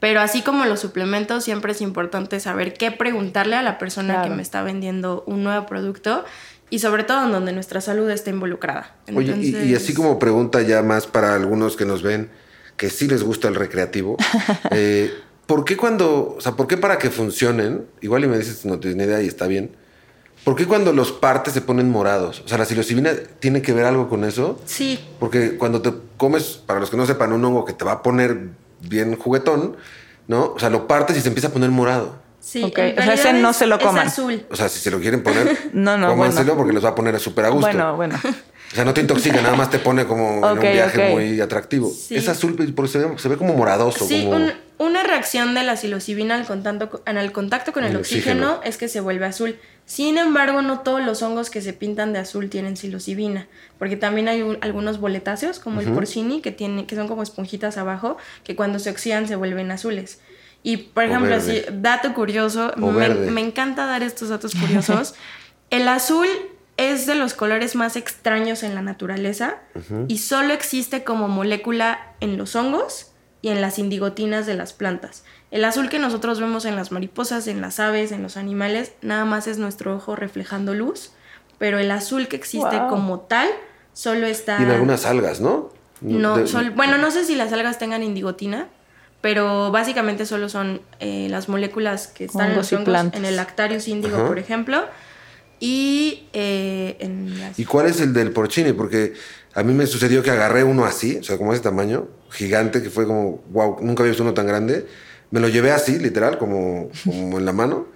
[0.01, 4.29] pero así como los suplementos, siempre es importante saber qué preguntarle a la persona Claro.
[4.31, 6.25] que me está vendiendo un nuevo producto
[6.71, 8.95] y sobre todo en donde nuestra salud está involucrada.
[9.15, 12.31] Oye, y- así como pregunta ya más para algunos que nos ven,
[12.77, 14.17] que sí les gusta el recreativo,
[14.71, 15.13] eh,
[15.47, 18.79] ¿por qué cuando, o sea, por qué para que funcionen, igual y me dices no
[18.81, 19.71] tienes ni idea y está bien,
[20.45, 22.43] ¿Por qué cuando los partes se ponen morados?
[22.45, 24.61] O sea, la psilocibina tiene que ver algo con eso.
[24.67, 25.03] Sí.
[25.19, 28.03] Porque cuando te comes, para los que no sepan, un hongo que te va a
[28.03, 28.49] poner
[28.83, 29.77] bien juguetón,
[30.29, 30.53] ¿no?
[30.53, 32.17] O sea, lo partes y se empieza a poner morado.
[32.45, 34.07] Sí, o sea, ese no es- se lo coman.
[34.07, 34.45] Es azul.
[34.51, 36.57] O sea, si se lo quieren poner, No, no, cómanselo bueno.
[36.59, 37.67] porque los va a poner súper a gusto.
[37.67, 38.19] Bueno, bueno.
[38.73, 41.91] O sea, no te intoxica, nada más te pone como en un viaje muy atractivo.
[41.93, 42.17] Sí.
[42.17, 44.05] Es azul, porque se ve, se ve como moradoso.
[44.05, 44.37] Sí, como...
[44.37, 48.69] un- una reacción de la psilocibina al contacto, al contacto con el, El oxígeno, oxígeno.
[48.69, 49.57] es que se vuelve azul.
[49.87, 53.47] Sin embargo, no todos los hongos que se pintan de azul tienen psilocibina,
[53.79, 57.77] porque también hay un- algunos boletáceos, como el porcini, que, tiene, que son como esponjitas
[57.77, 60.19] abajo, que cuando se oxidan se vuelven azules.
[60.65, 65.15] Y, por ejemplo, así, dato curioso, me, encanta dar estos datos curiosos.
[65.71, 66.27] el azul
[66.77, 69.59] es de los colores más extraños en la naturaleza
[70.09, 73.13] y solo existe como molécula en los hongos
[73.43, 75.23] y en las indigotinas de las plantas.
[75.51, 79.25] El azul que nosotros vemos en las mariposas, en las aves, en los animales, nada
[79.27, 81.13] más es nuestro ojo reflejando luz,
[81.59, 82.89] pero el azul que existe Wow.
[82.89, 83.49] como tal
[83.93, 84.57] solo está...
[84.59, 85.71] Y en algunas algas, ¿no?
[86.01, 88.67] No, De- sol- bueno, no sé si las algas tengan indigotina,
[89.25, 93.25] pero básicamente solo son eh, las moléculas que están en Hongos los y hongos, en
[93.25, 94.27] el Lactarius índigo, Ajá.
[94.27, 94.85] por ejemplo,
[95.61, 97.59] y eh, en las...
[97.59, 98.75] ¿Y cuál es el del porcini?
[98.75, 99.15] Porque
[99.55, 102.91] a mí me sucedió que agarré uno así, o sea, como ese tamaño, gigante, que
[102.91, 104.87] fue como, wow, nunca había visto uno tan grande.
[105.31, 107.87] Me lo llevé así, literal, como, como en la mano.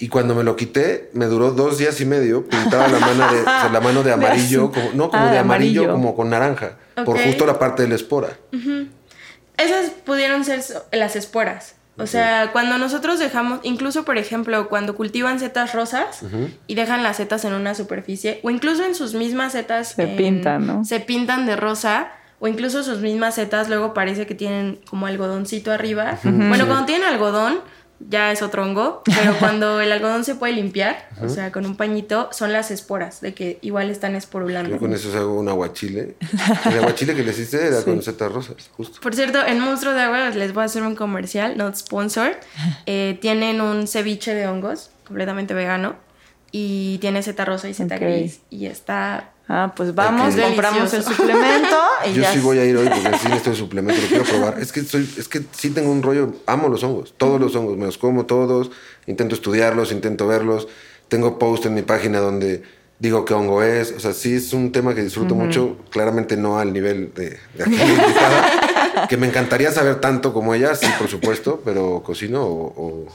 [0.00, 2.44] Y cuando me lo quité, me duró dos días y medio.
[2.46, 5.32] Pintaba la mano de, o sea, la mano de amarillo, como, no, como Ah, de
[5.34, 5.92] de amarillo, amarillo.
[5.94, 6.78] como con naranja.
[6.96, 7.22] Por Ok.
[7.26, 8.36] justo la parte de la espora.
[9.56, 11.74] Esas pudieron ser so- las esporas.
[11.96, 16.22] O sea, cuando nosotros dejamos, incluso por ejemplo, cuando cultivan setas rosas
[16.66, 20.16] y dejan las setas en una superficie, o incluso en sus mismas setas Se en-
[20.16, 20.84] pintan, ¿no?
[20.84, 22.08] Se pintan de rosa,
[22.40, 26.18] o incluso sus mismas setas luego parece que tienen como algodoncito arriba.
[26.24, 27.60] Bueno, cuando tienen algodón,
[28.08, 31.76] ya es otro hongo, pero cuando el algodón se puede limpiar, o sea, con un
[31.76, 34.70] pañito, son las esporas, de que igual están esporulando.
[34.70, 36.16] Yo con eso hago un aguachile.
[36.66, 39.00] El aguachile que les hice era con setas rosas, justo.
[39.00, 42.36] Por cierto, en Monstruo de Agua les voy a hacer un comercial, not sponsored.
[42.86, 45.96] Eh, tienen un ceviche de hongos, completamente vegano.
[46.50, 48.40] Y tiene seta rosa y seta gris.
[48.50, 49.33] Y está.
[49.46, 51.76] Ah, pues vamos, compramos el suplemento
[52.10, 52.32] y Yo ya.
[52.32, 54.58] sí voy a ir hoy porque sí necesito el suplemento, lo quiero probar.
[54.58, 57.76] Es que soy, es que sí tengo un rollo, amo los hongos, todos los hongos,
[57.76, 58.70] me los como todos,
[59.06, 60.66] intento estudiarlos, intento verlos.
[61.08, 62.62] Tengo post en mi página donde
[62.98, 63.92] digo qué hongo es.
[63.92, 67.62] O sea, sí es un tema que disfruto mucho, claramente no al nivel de, de
[67.64, 73.06] aquí invitada, que me encantaría saber tanto como ella, sí, por supuesto, pero cocino o.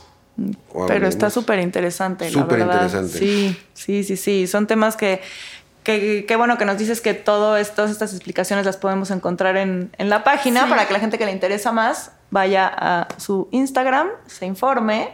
[0.88, 2.86] Pero está súper interesante, la Súper verdad.
[2.86, 3.18] interesante.
[3.20, 4.48] Sí, sí, sí, sí.
[4.48, 5.20] Son temas que,
[5.84, 9.58] que, que bueno que nos dices que todo esto, todas estas explicaciones las podemos encontrar
[9.58, 10.70] en, en la página Sí.
[10.70, 15.10] para que la gente que le interesa más vaya a su Instagram, se informe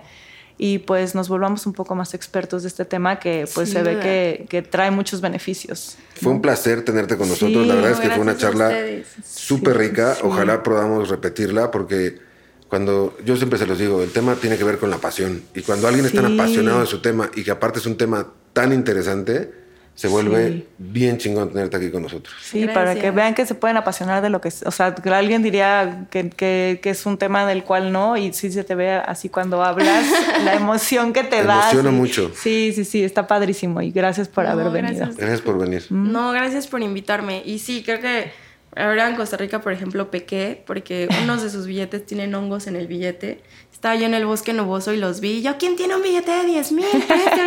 [0.58, 3.84] y pues nos volvamos un poco más expertos de este tema que pues Sin se
[3.84, 5.98] ve que, que trae muchos beneficios.
[6.22, 7.64] Fue un placer tenerte con nosotros.
[7.64, 8.72] Sí, la verdad es que fue una charla
[9.24, 10.16] súper rica.
[10.24, 12.20] Ojalá podamos repetirla porque
[12.70, 15.44] cuando yo siempre se los digo, el tema tiene que ver con la pasión.
[15.54, 16.34] Y cuando alguien es tan Sí.
[16.36, 19.52] apasionado de su tema y que aparte es un tema tan interesante,
[19.96, 20.68] se vuelve Sí.
[20.78, 22.36] bien chingón tenerte aquí con nosotros.
[22.42, 24.62] Sí, para que vean que se pueden apasionar de lo que es.
[24.64, 28.34] O sea, que alguien diría que, que- que es un tema del cual no, y
[28.34, 30.06] sí se te ve así cuando hablas,
[30.44, 31.62] la emoción que te Te da.
[31.62, 32.32] emociona mucho.
[32.36, 35.00] Sí, sí, sí, está padrísimo y gracias por No, haber gracias.
[35.00, 35.16] venido.
[35.18, 35.86] Gracias por venir.
[35.90, 37.42] No, gracias por invitarme.
[37.46, 38.32] Y sí, creo que
[38.76, 42.76] ahora en Costa Rica, por ejemplo, pequé porque unos de sus billetes tienen hongos en
[42.76, 43.40] el billete.
[43.72, 45.38] Estaba yo en el bosque nuboso y los vi.
[45.38, 46.86] Y yo, ¿quién tiene un billete de 10 mil?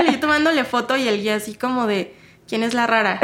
[0.08, 2.14] Y yo tomándole foto y el guía así como de,
[2.48, 3.20] ¿quién es la rara?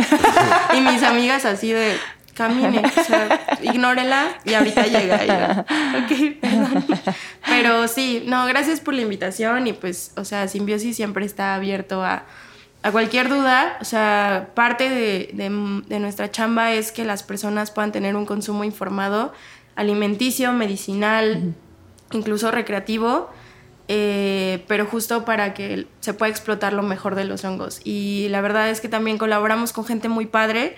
[0.77, 1.97] y mis amigas así de,
[2.35, 5.25] camine, o sea, ignórela y ahorita llega.
[5.25, 5.61] Yo,
[6.01, 6.85] ok, perdón.
[7.47, 12.03] Pero sí, no, gracias por la invitación y pues, o sea, Simbiosis siempre está abierto
[12.05, 12.25] a,
[12.83, 13.79] a cualquier duda.
[13.81, 18.27] O sea, parte de, de- de nuestra chamba es que las personas puedan tener un
[18.27, 19.33] consumo informado,
[19.77, 21.55] alimenticio, medicinal,
[22.13, 23.31] incluso recreativo.
[23.89, 27.81] Eh, pero justo para que se pueda explotar lo mejor de los hongos.
[27.85, 30.77] Y la verdad es que también colaboramos con gente muy padre.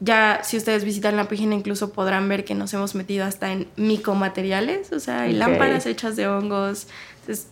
[0.00, 3.68] Ya si ustedes visitan la página incluso podrán ver que nos hemos metido hasta en
[3.76, 5.38] micomateriales, o sea, hay Ok.
[5.38, 6.88] lámparas hechas de hongos.
[7.20, 7.46] Entonces,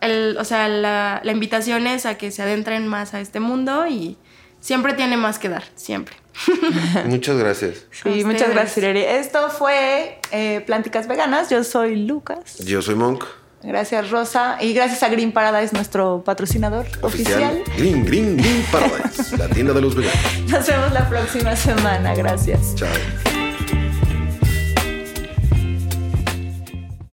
[0.00, 3.86] el- o sea, la, la invitación es a que se adentren más a este mundo
[3.88, 4.16] y
[4.60, 6.14] siempre tiene más que dar, siempre.
[7.06, 7.84] Muchas gracias.
[7.90, 9.00] Sí, muchas gracias, Ireri.
[9.00, 11.50] Esto fue eh, Plánticas Veganas.
[11.50, 12.58] Yo soy Lucas.
[12.58, 13.24] Yo soy Monk,
[13.62, 14.56] Gracias, Rosa.
[14.60, 17.42] Y gracias a Green Paradise, nuestro patrocinador oficial.
[17.42, 17.62] oficial.
[17.76, 20.20] Green, Green, Green Paradise, la tienda de los veganos.
[20.48, 22.14] Nos vemos la próxima semana.
[22.14, 22.74] Gracias.
[22.74, 22.88] Chao.